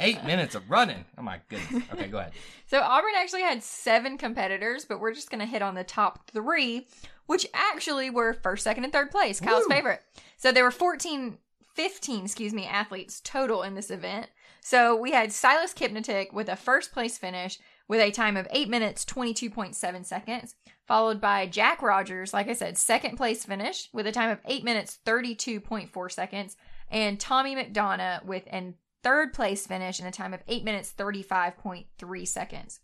Eight 0.00 0.22
minutes 0.26 0.54
of 0.54 0.70
running. 0.70 1.04
Oh 1.18 1.22
my 1.22 1.40
goodness. 1.48 1.84
Okay, 1.92 2.08
go 2.08 2.18
ahead. 2.18 2.32
So 2.66 2.80
Auburn 2.80 3.14
actually 3.16 3.42
had 3.42 3.64
seven 3.64 4.16
competitors, 4.16 4.84
but 4.84 5.00
we're 5.00 5.12
just 5.12 5.28
going 5.28 5.40
to 5.40 5.46
hit 5.46 5.60
on 5.60 5.74
the 5.74 5.82
top 5.82 6.30
three, 6.30 6.86
which 7.26 7.48
actually 7.52 8.08
were 8.08 8.32
first, 8.32 8.62
second, 8.62 8.84
and 8.84 8.92
third 8.92 9.10
place. 9.10 9.40
Kyle's 9.40 9.64
Woo! 9.68 9.74
favorite. 9.74 10.02
So 10.36 10.52
there 10.52 10.62
were 10.62 10.70
14, 10.70 11.36
15, 11.74 12.24
excuse 12.24 12.52
me, 12.54 12.66
athletes 12.66 13.20
total 13.24 13.64
in 13.64 13.74
this 13.74 13.90
event. 13.90 14.28
So 14.60 14.94
we 14.94 15.10
had 15.10 15.32
Silas 15.32 15.74
Kipnitik 15.74 16.32
with 16.32 16.48
a 16.48 16.54
first 16.54 16.92
place 16.92 17.18
finish 17.18 17.58
with 17.90 18.00
a 18.00 18.12
time 18.12 18.36
of 18.36 18.46
8 18.52 18.68
minutes 18.68 19.04
22.7 19.04 20.06
seconds, 20.06 20.54
followed 20.86 21.20
by 21.20 21.44
Jack 21.48 21.82
Rogers, 21.82 22.32
like 22.32 22.46
I 22.46 22.52
said, 22.52 22.78
second 22.78 23.16
place 23.16 23.44
finish 23.44 23.88
with 23.92 24.06
a 24.06 24.12
time 24.12 24.30
of 24.30 24.38
8 24.44 24.62
minutes 24.62 25.00
32.4 25.04 26.12
seconds, 26.12 26.56
and 26.88 27.18
Tommy 27.18 27.56
McDonough 27.56 28.24
with 28.24 28.44
an 28.46 28.74
third 29.02 29.32
place 29.32 29.66
finish 29.66 29.98
in 29.98 30.06
a 30.06 30.12
time 30.12 30.32
of 30.32 30.44
8 30.46 30.62
minutes 30.62 30.94
35.3 30.96 32.28
seconds. 32.28 32.78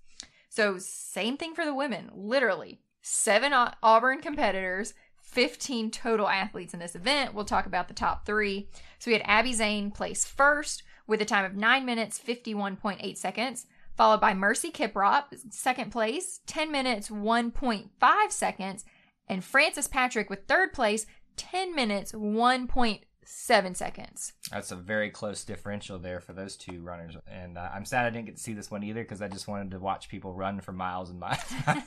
So, 0.48 0.78
same 0.78 1.36
thing 1.36 1.54
for 1.54 1.64
the 1.64 1.74
women, 1.74 2.10
literally. 2.12 2.80
Seven 3.00 3.52
Auburn 3.84 4.20
competitors, 4.20 4.92
15 5.22 5.92
total 5.92 6.26
athletes 6.26 6.74
in 6.74 6.80
this 6.80 6.96
event. 6.96 7.32
We'll 7.32 7.44
talk 7.44 7.66
about 7.66 7.86
the 7.86 7.94
top 7.94 8.26
three. 8.26 8.70
So, 8.98 9.12
we 9.12 9.12
had 9.12 9.22
Abby 9.24 9.52
Zane 9.52 9.92
place 9.92 10.24
first 10.24 10.82
with 11.06 11.22
a 11.22 11.24
time 11.24 11.44
of 11.44 11.54
9 11.54 11.86
minutes 11.86 12.18
51.8 12.18 13.16
seconds, 13.16 13.66
followed 13.96 14.20
by 14.20 14.34
Mercy 14.34 14.70
Kiprop, 14.70 15.24
second 15.50 15.90
place, 15.90 16.40
10 16.46 16.70
minutes 16.70 17.08
1.5 17.08 18.30
seconds, 18.30 18.84
and 19.28 19.42
Francis 19.42 19.88
Patrick 19.88 20.28
with 20.30 20.46
third 20.46 20.72
place, 20.72 21.06
10 21.36 21.74
minutes 21.74 22.12
1.7 22.12 23.76
seconds. 23.76 24.32
That's 24.50 24.70
a 24.70 24.76
very 24.76 25.10
close 25.10 25.44
differential 25.44 25.98
there 25.98 26.20
for 26.20 26.32
those 26.32 26.56
two 26.56 26.80
runners. 26.82 27.16
And 27.26 27.58
uh, 27.58 27.70
I'm 27.74 27.84
sad 27.84 28.06
I 28.06 28.10
didn't 28.10 28.26
get 28.26 28.36
to 28.36 28.42
see 28.42 28.52
this 28.52 28.70
one 28.70 28.82
either 28.84 29.02
because 29.02 29.22
I 29.22 29.28
just 29.28 29.48
wanted 29.48 29.72
to 29.72 29.78
watch 29.78 30.08
people 30.08 30.34
run 30.34 30.60
for 30.60 30.72
miles 30.72 31.10
and 31.10 31.18
miles. 31.18 31.40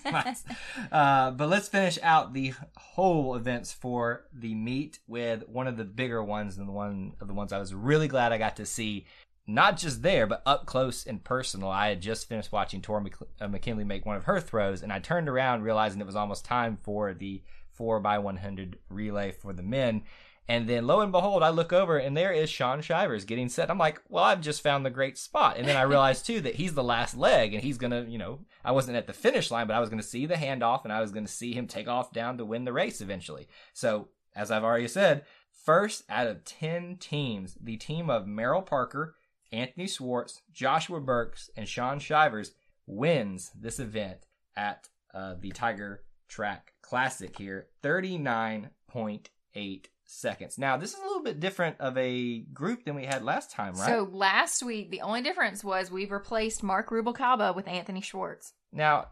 miles. 0.05 0.43
Uh, 0.91 1.31
but 1.31 1.49
let's 1.49 1.67
finish 1.67 1.99
out 2.01 2.33
the 2.33 2.53
whole 2.75 3.35
events 3.35 3.71
for 3.71 4.25
the 4.33 4.55
meet 4.55 4.99
with 5.07 5.47
one 5.47 5.67
of 5.67 5.77
the 5.77 5.85
bigger 5.85 6.23
ones 6.23 6.57
and 6.57 6.67
the 6.67 6.71
one 6.71 7.13
of 7.21 7.27
the 7.27 7.33
ones 7.33 7.53
I 7.53 7.59
was 7.59 7.73
really 7.73 8.07
glad 8.07 8.31
I 8.31 8.37
got 8.37 8.55
to 8.55 8.65
see. 8.65 9.05
Not 9.49 9.77
just 9.77 10.03
there, 10.03 10.27
but 10.27 10.43
up 10.45 10.67
close 10.67 11.07
and 11.07 11.23
personal. 11.23 11.69
I 11.69 11.89
had 11.89 12.01
just 12.01 12.29
finished 12.29 12.51
watching 12.51 12.81
Tor 12.81 13.03
uh, 13.41 13.47
McKinley 13.47 13.83
make 13.83 14.05
one 14.05 14.15
of 14.15 14.25
her 14.25 14.39
throws, 14.39 14.83
and 14.83 14.93
I 14.93 14.99
turned 14.99 15.27
around 15.27 15.63
realizing 15.63 15.99
it 15.99 16.05
was 16.05 16.15
almost 16.15 16.45
time 16.45 16.77
for 16.83 17.15
the 17.15 17.41
4x100 17.79 18.75
relay 18.89 19.31
for 19.31 19.51
the 19.51 19.63
men. 19.63 20.03
And 20.47 20.67
then 20.69 20.85
lo 20.85 21.01
and 21.01 21.11
behold, 21.11 21.41
I 21.41 21.49
look 21.49 21.73
over 21.73 21.97
and 21.97 22.15
there 22.15 22.31
is 22.31 22.49
Shaun 22.49 22.81
Shivers 22.81 23.25
getting 23.25 23.49
set. 23.49 23.71
I'm 23.71 23.77
like, 23.79 24.01
well, 24.07 24.23
I've 24.23 24.41
just 24.41 24.61
found 24.61 24.85
the 24.85 24.91
great 24.91 25.17
spot. 25.17 25.57
And 25.57 25.67
then 25.67 25.77
I 25.77 25.83
realized 25.83 26.25
too 26.25 26.41
that 26.41 26.55
he's 26.55 26.73
the 26.73 26.83
last 26.83 27.15
leg 27.15 27.53
and 27.53 27.63
he's 27.63 27.77
going 27.77 27.91
to, 27.91 28.09
you 28.09 28.17
know, 28.17 28.39
I 28.63 28.71
wasn't 28.71 28.97
at 28.97 29.05
the 29.07 29.13
finish 29.13 29.51
line, 29.51 29.67
but 29.67 29.75
I 29.75 29.79
was 29.79 29.89
going 29.89 30.01
to 30.01 30.07
see 30.07 30.25
the 30.25 30.35
handoff 30.35 30.83
and 30.83 30.93
I 30.93 31.01
was 31.01 31.11
going 31.11 31.25
to 31.25 31.31
see 31.31 31.53
him 31.53 31.67
take 31.67 31.87
off 31.87 32.13
down 32.13 32.37
to 32.37 32.45
win 32.45 32.65
the 32.65 32.73
race 32.73 32.99
eventually. 32.99 33.47
So, 33.73 34.09
as 34.35 34.49
I've 34.49 34.63
already 34.63 34.87
said, 34.87 35.23
first 35.51 36.03
out 36.09 36.27
of 36.27 36.45
10 36.45 36.97
teams, 36.97 37.55
the 37.61 37.77
team 37.77 38.09
of 38.09 38.25
Merrill 38.25 38.63
Parker, 38.63 39.15
Anthony 39.51 39.87
Schwartz, 39.87 40.41
Joshua 40.53 40.99
Burks, 40.99 41.49
and 41.55 41.67
Shaun 41.67 41.99
Shivers 41.99 42.51
wins 42.85 43.51
this 43.59 43.79
event 43.79 44.25
at 44.55 44.87
uh, 45.13 45.35
the 45.39 45.51
Tiger 45.51 46.03
Track 46.27 46.73
Classic 46.81 47.35
here, 47.37 47.67
39.8 47.83 49.85
seconds. 50.05 50.57
Now, 50.57 50.77
this 50.77 50.93
is 50.93 50.99
a 50.99 51.03
little 51.03 51.23
bit 51.23 51.39
different 51.39 51.77
of 51.79 51.97
a 51.97 52.39
group 52.53 52.85
than 52.85 52.95
we 52.95 53.05
had 53.05 53.23
last 53.23 53.51
time, 53.51 53.73
right? 53.73 53.87
So 53.87 54.09
last 54.11 54.63
week, 54.63 54.91
the 54.91 55.01
only 55.01 55.21
difference 55.21 55.63
was 55.63 55.91
we've 55.91 56.11
replaced 56.11 56.63
Mark 56.63 56.89
Rubalcaba 56.89 57.55
with 57.55 57.67
Anthony 57.67 58.01
Schwartz. 58.01 58.53
now, 58.71 59.07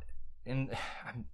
in, 0.46 0.70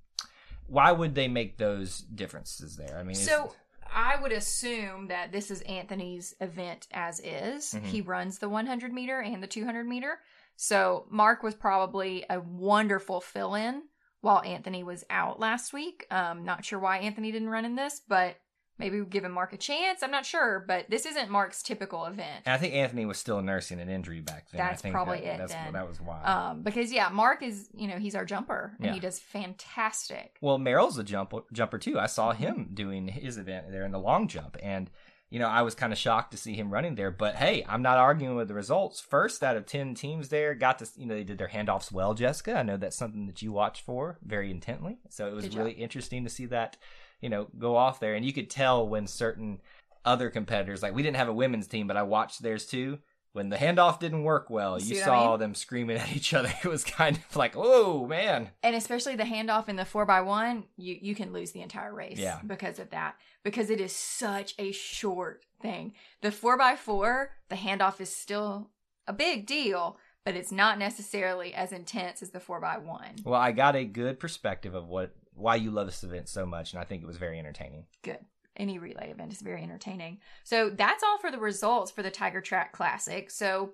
why 0.67 0.91
would 0.91 1.15
they 1.15 1.28
make 1.28 1.58
those 1.58 1.99
differences 1.99 2.78
there? 2.78 2.97
I 2.97 3.04
mean, 3.04 3.15
So 3.15 3.54
I 3.93 4.19
would 4.21 4.32
assume 4.32 5.08
that 5.08 5.32
this 5.32 5.51
is 5.51 5.62
Anthony's 5.62 6.36
event 6.41 6.88
as 6.91 7.19
is. 7.19 7.73
Mhm. 7.73 7.84
He 7.86 8.01
runs 8.01 8.39
the 8.39 8.49
100 8.49 8.91
meter 8.91 9.19
and 9.21 9.41
the 9.41 9.47
200 9.47 9.88
meter. 9.88 10.19
So 10.56 11.08
Mark 11.10 11.43
was 11.43 11.56
probably 11.56 12.25
a 12.29 12.39
wonderful 12.39 13.21
fill 13.21 13.56
in 13.56 13.84
while 14.21 14.41
Anthony 14.43 14.84
was 14.84 15.03
out 15.10 15.39
last 15.39 15.73
week. 15.73 16.06
Um, 16.12 16.43
not 16.45 16.65
sure 16.65 16.79
why 16.79 16.99
Anthony 16.99 17.32
didn't 17.32 17.49
run 17.49 17.65
in 17.65 17.75
this, 17.75 18.01
but 18.08 18.38
maybe 18.79 19.01
giving 19.05 19.31
Mark 19.31 19.53
a 19.53 19.57
chance. 19.57 20.01
I'm 20.03 20.12
not 20.12 20.25
sure, 20.25 20.63
but 20.67 20.89
this 20.89 21.05
isn't 21.05 21.29
Mark's 21.29 21.62
typical 21.62 22.05
event. 22.05 22.43
and 22.45 22.53
I 22.53 22.57
think 22.57 22.73
Anthony 22.73 23.05
was 23.05 23.17
still 23.17 23.41
nursing 23.41 23.79
an 23.79 23.89
injury 23.89 24.19
back 24.21 24.47
then. 24.51 24.62
I 24.62 24.69
That's 24.69 24.81
think 24.81 24.93
probably 24.93 25.21
that, 25.21 25.36
it 25.36 25.38
That's, 25.38 25.53
then. 25.53 25.73
That 25.73 25.88
was 25.88 26.01
why. 26.01 26.21
Um, 26.23 26.63
because 26.63 26.91
yeah, 26.91 27.09
Mark 27.09 27.43
is 27.43 27.69
you 27.75 27.88
know 27.88 27.97
he's 27.97 28.15
our 28.15 28.25
jumper 28.25 28.73
and 28.77 28.88
Yeah. 28.88 28.93
he 28.93 28.99
does 28.99 29.19
fantastic. 29.19 30.38
Well, 30.41 30.57
Merrill's 30.57 30.97
a 30.97 31.03
jump, 31.03 31.33
jumper 31.51 31.77
too. 31.77 31.99
I 31.99 32.07
saw 32.07 32.31
him 32.33 32.69
doing 32.73 33.07
his 33.07 33.38
event 33.38 33.71
there 33.71 33.86
in 33.86 33.91
the 33.91 33.99
long 33.99 34.27
jump, 34.27 34.57
and 34.62 34.89
you 35.29 35.39
know 35.39 35.47
I 35.47 35.62
was 35.62 35.75
kind 35.75 35.91
of 35.93 35.99
shocked 35.99 36.31
to 36.31 36.38
see 36.38 36.53
him 36.53 36.71
running 36.71 36.95
there. 36.95 37.12
But 37.12 37.36
hey, 37.36 37.65
I'm 37.67 37.81
not 37.81 37.97
arguing 37.97 38.36
with 38.36 38.47
the 38.47 38.53
results. 38.53 38.99
First 38.99 39.43
out 39.43 39.55
of 39.57 39.65
ten 39.65 39.95
teams 39.95 40.29
there 40.29 40.53
got 40.55 40.79
to 40.79 40.88
you 40.95 41.05
know 41.05 41.15
they 41.15 41.23
did 41.23 41.38
their 41.38 41.47
handoffs 41.47 41.91
well. 41.91 42.13
Jessica, 42.13 42.55
I 42.55 42.63
know 42.63 42.77
that's 42.77 42.97
something 42.97 43.27
that 43.27 43.41
you 43.41 43.51
watch 43.51 43.81
for 43.83 44.17
very 44.23 44.51
intently, 44.51 44.97
so 45.09 45.27
it 45.27 45.33
was 45.33 45.45
Good 45.45 45.51
job. 45.53 45.59
really 45.59 45.73
interesting 45.73 46.23
to 46.23 46.29
see 46.29 46.45
that 46.47 46.77
you 47.23 47.29
know 47.29 47.47
go 47.57 47.75
off 47.75 47.99
there, 47.99 48.13
and 48.13 48.23
you 48.25 48.33
could 48.33 48.49
tell 48.49 48.88
when 48.88 49.07
certain 49.07 49.62
other 50.05 50.29
competitors 50.29 50.83
like 50.83 50.93
we 50.93 51.01
didn't 51.01 51.15
have 51.17 51.29
a 51.29 51.33
women's 51.33 51.67
team, 51.67 51.88
but 51.88 51.97
I 51.97 52.03
watched 52.03 52.43
theirs 52.43 52.65
too. 52.65 52.99
When 53.31 53.49
the 53.49 53.57
handoff 53.57 53.99
didn't 53.99 54.21
work 54.25 54.51
well, 54.51 54.77
You 54.79 54.86
you 54.89 54.93
see 54.95 55.01
what 55.01 55.09
I 55.09 55.15
saw 55.23 55.29
mean? 55.31 55.39
them 55.39 55.55
screaming 55.55 55.97
at 56.03 56.15
each 56.15 56.36
other. 56.36 56.53
It 56.63 56.67
was 56.67 56.83
kind 56.83 57.17
of 57.17 57.36
like, 57.36 57.53
oh 57.55 58.05
man, 58.05 58.49
and 58.62 58.75
especially 58.75 59.15
the 59.15 59.23
handoff 59.23 59.69
in 59.69 59.75
the 59.75 59.86
four 59.86 60.05
by 60.05 60.21
one, 60.21 60.65
you 60.77 60.95
you 61.01 61.15
can 61.15 61.33
lose 61.33 61.51
the 61.51 61.62
entire 61.62 61.93
race 61.95 62.19
Yeah. 62.19 62.39
because 62.45 62.77
of 62.77 62.91
that. 62.91 63.15
Because 63.43 63.69
it 63.71 63.81
is 63.81 63.91
such 63.95 64.53
a 64.59 64.71
short 64.71 65.45
thing. 65.62 65.93
The 66.21 66.31
four 66.31 66.57
by 66.57 66.75
four, 66.75 67.31
the 67.49 67.55
handoff 67.55 67.99
is 67.99 68.15
still 68.15 68.69
a 69.07 69.13
big 69.13 69.47
deal, 69.47 69.97
but 70.25 70.36
it's 70.36 70.51
not 70.51 70.77
necessarily 70.77 71.53
as 71.55 71.71
intense 71.71 72.21
as 72.21 72.29
the 72.31 72.39
four 72.39 72.59
by 72.62 72.77
one. 72.77 73.15
Well, 73.25 73.41
I 73.41 73.51
got 73.51 73.75
a 73.75 73.83
good 73.83 74.19
perspective 74.19 74.75
of 74.75 74.88
what 74.88 75.15
why 75.36 75.56
you 75.56 75.72
love 75.72 75.88
this 75.88 76.04
event 76.04 76.30
so 76.30 76.46
much, 76.46 76.74
and 76.74 76.82
I 76.82 76.86
think 76.86 77.04
it 77.04 77.08
was 77.08 77.17
very 77.17 77.39
entertaining. 77.39 77.86
Good. 78.02 78.19
Any 78.56 78.78
relay 78.78 79.10
event 79.10 79.34
is 79.34 79.41
very 79.41 79.63
entertaining. 79.63 80.19
So 80.43 80.69
that's 80.69 81.04
all 81.04 81.17
for 81.17 81.32
the 81.32 81.39
results 81.39 81.91
for 81.91 82.04
the 82.04 82.12
Tiger 82.12 82.39
Track 82.39 82.72
Classic. 82.72 83.32
So 83.32 83.74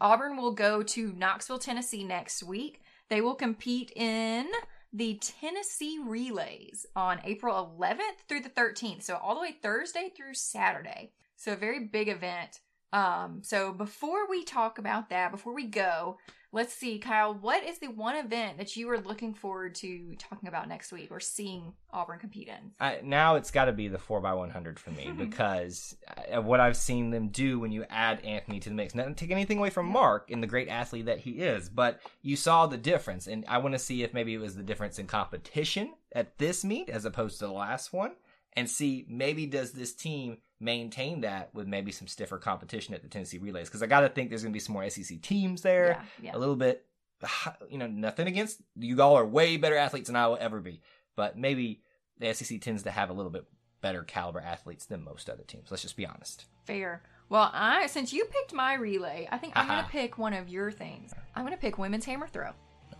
Auburn 0.00 0.36
will 0.36 0.52
go 0.52 0.82
to 0.82 1.12
Knoxville, 1.12 1.58
Tennessee 1.58 2.04
next 2.04 2.42
week. 2.42 2.82
They 3.08 3.22
will 3.22 3.34
compete 3.34 3.90
in 3.96 4.46
the 4.92 5.18
Tennessee 5.20 5.98
Relays 6.04 6.86
on 6.94 7.20
April 7.24 7.74
11th 7.78 8.26
through 8.28 8.40
the 8.40 8.50
13th. 8.50 9.02
So 9.02 9.16
all 9.16 9.34
the 9.34 9.40
way 9.40 9.56
Thursday 9.62 10.10
through 10.14 10.34
Saturday. 10.34 11.12
So 11.36 11.52
a 11.52 11.56
very 11.56 11.86
big 11.86 12.08
event. 12.08 12.60
Um, 12.92 13.40
so 13.42 13.72
before 13.72 14.28
we 14.28 14.44
talk 14.44 14.78
about 14.78 15.10
that, 15.10 15.30
before 15.30 15.54
we 15.54 15.66
go, 15.66 16.18
let's 16.52 16.72
see, 16.72 16.98
Kyle, 16.98 17.34
what 17.34 17.62
is 17.62 17.78
the 17.78 17.88
one 17.88 18.16
event 18.16 18.58
that 18.58 18.76
you 18.76 18.88
are 18.90 18.98
looking 18.98 19.34
forward 19.34 19.74
to 19.76 20.14
talking 20.18 20.48
about 20.48 20.68
next 20.68 20.92
week 20.92 21.08
or 21.10 21.20
seeing 21.20 21.74
Auburn 21.92 22.18
compete 22.18 22.48
in? 22.48 22.72
I, 22.80 23.00
now 23.02 23.36
it's 23.36 23.50
got 23.50 23.66
to 23.66 23.72
be 23.72 23.88
the 23.88 23.98
4x100 23.98 24.78
for 24.78 24.90
me 24.90 25.12
because 25.16 25.96
uh, 26.08 26.36
of 26.38 26.46
what 26.46 26.60
I've 26.60 26.76
seen 26.76 27.10
them 27.10 27.28
do 27.28 27.60
when 27.60 27.72
you 27.72 27.84
add 27.90 28.20
Anthony 28.24 28.60
to 28.60 28.70
the 28.70 28.74
mix. 28.74 28.94
Not 28.94 29.16
take 29.16 29.30
anything 29.30 29.58
away 29.58 29.70
from 29.70 29.86
Mark 29.86 30.30
and 30.30 30.42
the 30.42 30.46
great 30.46 30.68
athlete 30.68 31.06
that 31.06 31.20
he 31.20 31.32
is, 31.32 31.68
but 31.68 32.00
you 32.22 32.36
saw 32.36 32.66
the 32.66 32.78
difference. 32.78 33.26
And 33.26 33.44
I 33.46 33.58
want 33.58 33.74
to 33.74 33.78
see 33.78 34.02
if 34.02 34.14
maybe 34.14 34.34
it 34.34 34.38
was 34.38 34.56
the 34.56 34.62
difference 34.62 34.98
in 34.98 35.06
competition 35.06 35.94
at 36.12 36.38
this 36.38 36.64
meet 36.64 36.88
as 36.88 37.04
opposed 37.04 37.38
to 37.38 37.46
the 37.46 37.52
last 37.52 37.92
one. 37.92 38.12
And 38.54 38.68
see, 38.68 39.04
maybe 39.08 39.46
does 39.46 39.72
this 39.72 39.92
team 39.92 40.38
maintain 40.60 41.22
that 41.22 41.54
with 41.54 41.66
maybe 41.66 41.92
some 41.92 42.08
stiffer 42.08 42.38
competition 42.38 42.94
at 42.94 43.02
the 43.02 43.08
Tennessee 43.08 43.38
Relays? 43.38 43.68
Because 43.68 43.82
I 43.82 43.86
got 43.86 44.00
to 44.00 44.08
think 44.08 44.28
there's 44.28 44.42
going 44.42 44.52
to 44.52 44.56
be 44.56 44.60
some 44.60 44.72
more 44.72 44.88
SEC 44.88 45.20
teams 45.20 45.62
there. 45.62 46.02
Yeah, 46.20 46.30
yeah. 46.30 46.36
a 46.36 46.38
little 46.38 46.56
bit 46.56 46.84
you 47.68 47.78
know 47.78 47.88
nothing 47.88 48.28
against 48.28 48.60
you 48.76 49.02
all 49.02 49.18
are 49.18 49.26
way 49.26 49.56
better 49.56 49.76
athletes 49.76 50.06
than 50.06 50.14
i 50.14 50.24
will 50.28 50.38
ever 50.40 50.60
be 50.60 50.80
but 51.16 51.36
maybe 51.36 51.82
the 52.20 52.32
sec 52.32 52.60
tends 52.60 52.84
to 52.84 52.92
have 52.92 53.10
a 53.10 53.12
little 53.12 53.32
bit 53.32 53.44
better 53.80 54.04
caliber 54.04 54.40
athletes 54.40 54.86
than 54.86 55.02
most 55.02 55.28
other 55.28 55.42
teams 55.42 55.68
let's 55.72 55.82
just 55.82 55.96
be 55.96 56.06
honest 56.06 56.44
Fair. 56.68 57.02
Well, 57.30 57.50
I 57.54 57.86
since 57.86 58.12
you 58.12 58.26
picked 58.26 58.52
my 58.52 58.74
relay, 58.74 59.26
I 59.32 59.38
think 59.38 59.54
I'm 59.56 59.64
Aha. 59.64 59.68
gonna 59.68 59.80
uh-huh. 59.80 59.90
pick 59.90 60.18
one 60.18 60.34
of 60.34 60.50
your 60.50 60.70
things. 60.70 61.14
I'm 61.34 61.44
gonna 61.44 61.56
pick 61.56 61.78
women's 61.78 62.04
hammer 62.04 62.26
throw. 62.26 62.50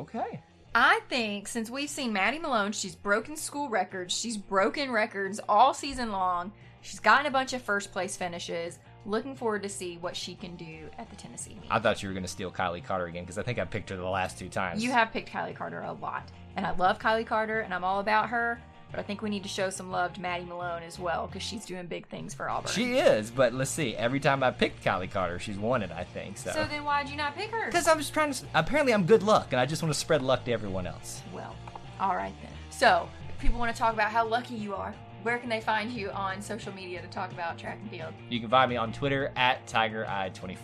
okay 0.00 0.40
I 0.74 1.00
think 1.10 1.48
since 1.48 1.68
we've 1.68 1.90
seen 1.90 2.12
Maddie 2.12 2.38
Malone, 2.38 2.72
she's 2.72 2.94
broken 2.94 3.36
school 3.36 3.68
records, 3.68 4.14
she's 4.18 4.38
broken 4.38 4.90
records 4.90 5.38
all 5.50 5.74
season 5.74 6.12
long. 6.12 6.52
She's 6.80 7.00
gotten 7.00 7.26
a 7.26 7.30
bunch 7.30 7.52
of 7.52 7.62
first 7.62 7.92
place 7.92 8.16
finishes. 8.16 8.78
Looking 9.06 9.34
forward 9.34 9.62
to 9.62 9.68
see 9.68 9.96
what 9.98 10.16
she 10.16 10.34
can 10.34 10.56
do 10.56 10.88
at 10.98 11.08
the 11.08 11.16
Tennessee 11.16 11.56
meet. 11.60 11.70
I 11.70 11.78
thought 11.78 12.02
you 12.02 12.08
were 12.08 12.12
going 12.12 12.24
to 12.24 12.28
steal 12.28 12.50
Kylie 12.50 12.84
Carter 12.84 13.06
again 13.06 13.24
because 13.24 13.38
I 13.38 13.42
think 13.42 13.58
I 13.58 13.64
picked 13.64 13.90
her 13.90 13.96
the 13.96 14.04
last 14.04 14.38
two 14.38 14.48
times. 14.48 14.82
You 14.82 14.90
have 14.90 15.12
picked 15.12 15.30
Kylie 15.30 15.54
Carter 15.54 15.80
a 15.80 15.92
lot, 15.92 16.24
and 16.56 16.66
I 16.66 16.72
love 16.72 16.98
Kylie 16.98 17.26
Carter, 17.26 17.60
and 17.60 17.72
I'm 17.72 17.84
all 17.84 18.00
about 18.00 18.28
her. 18.30 18.60
But 18.90 19.00
I 19.00 19.02
think 19.02 19.20
we 19.20 19.28
need 19.28 19.42
to 19.42 19.48
show 19.48 19.68
some 19.68 19.90
love 19.90 20.14
to 20.14 20.20
Maddie 20.20 20.46
Malone 20.46 20.82
as 20.82 20.98
well 20.98 21.26
because 21.26 21.42
she's 21.42 21.66
doing 21.66 21.86
big 21.86 22.06
things 22.08 22.32
for 22.32 22.48
Auburn. 22.48 22.72
She 22.72 22.94
is, 22.94 23.30
but 23.30 23.52
let's 23.52 23.70
see. 23.70 23.94
Every 23.94 24.18
time 24.18 24.42
I 24.42 24.50
picked 24.50 24.82
Kylie 24.82 25.10
Carter, 25.10 25.38
she's 25.38 25.58
won 25.58 25.82
it. 25.82 25.90
I 25.92 26.04
think 26.04 26.38
so. 26.38 26.52
so 26.52 26.64
then 26.64 26.84
why 26.84 27.02
did 27.02 27.10
you 27.10 27.18
not 27.18 27.36
pick 27.36 27.50
her? 27.50 27.66
Because 27.66 27.86
I'm 27.86 27.98
just 27.98 28.14
trying 28.14 28.32
to. 28.32 28.44
Apparently, 28.54 28.94
I'm 28.94 29.04
good 29.04 29.22
luck, 29.22 29.48
and 29.50 29.60
I 29.60 29.66
just 29.66 29.82
want 29.82 29.92
to 29.92 29.98
spread 29.98 30.22
luck 30.22 30.44
to 30.46 30.52
everyone 30.52 30.86
else. 30.86 31.22
Well, 31.34 31.54
all 32.00 32.16
right 32.16 32.34
then. 32.42 32.52
So, 32.70 33.08
if 33.28 33.38
people 33.38 33.58
want 33.58 33.74
to 33.74 33.78
talk 33.78 33.92
about 33.92 34.10
how 34.10 34.26
lucky 34.26 34.54
you 34.54 34.74
are, 34.74 34.94
where 35.22 35.38
can 35.38 35.48
they 35.48 35.60
find 35.60 35.90
you 35.90 36.10
on 36.10 36.40
social 36.40 36.72
media 36.72 37.02
to 37.02 37.08
talk 37.08 37.32
about 37.32 37.58
track 37.58 37.78
and 37.80 37.90
field? 37.90 38.12
You 38.30 38.40
can 38.40 38.48
find 38.48 38.70
me 38.70 38.76
on 38.76 38.92
Twitter 38.92 39.32
at 39.36 39.66
TigerEye24. 39.66 40.58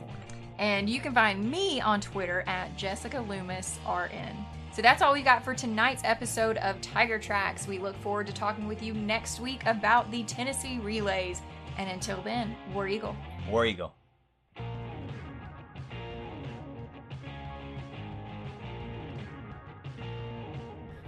And 0.58 0.88
you 0.88 1.00
can 1.00 1.12
find 1.12 1.50
me 1.50 1.80
on 1.80 2.00
Twitter 2.00 2.44
at 2.46 2.76
Jessica 2.76 3.20
Loomis 3.20 3.78
RN. 3.88 4.44
So 4.72 4.82
that's 4.82 5.02
all 5.02 5.12
we 5.12 5.22
got 5.22 5.44
for 5.44 5.54
tonight's 5.54 6.02
episode 6.04 6.56
of 6.58 6.80
Tiger 6.80 7.18
Tracks. 7.18 7.66
We 7.66 7.78
look 7.78 7.96
forward 8.00 8.26
to 8.28 8.32
talking 8.32 8.66
with 8.66 8.82
you 8.82 8.94
next 8.94 9.40
week 9.40 9.64
about 9.66 10.10
the 10.10 10.24
Tennessee 10.24 10.78
relays. 10.78 11.42
And 11.78 11.90
until 11.90 12.22
then, 12.22 12.56
War 12.72 12.88
Eagle. 12.88 13.16
War 13.48 13.66
Eagle. 13.66 13.94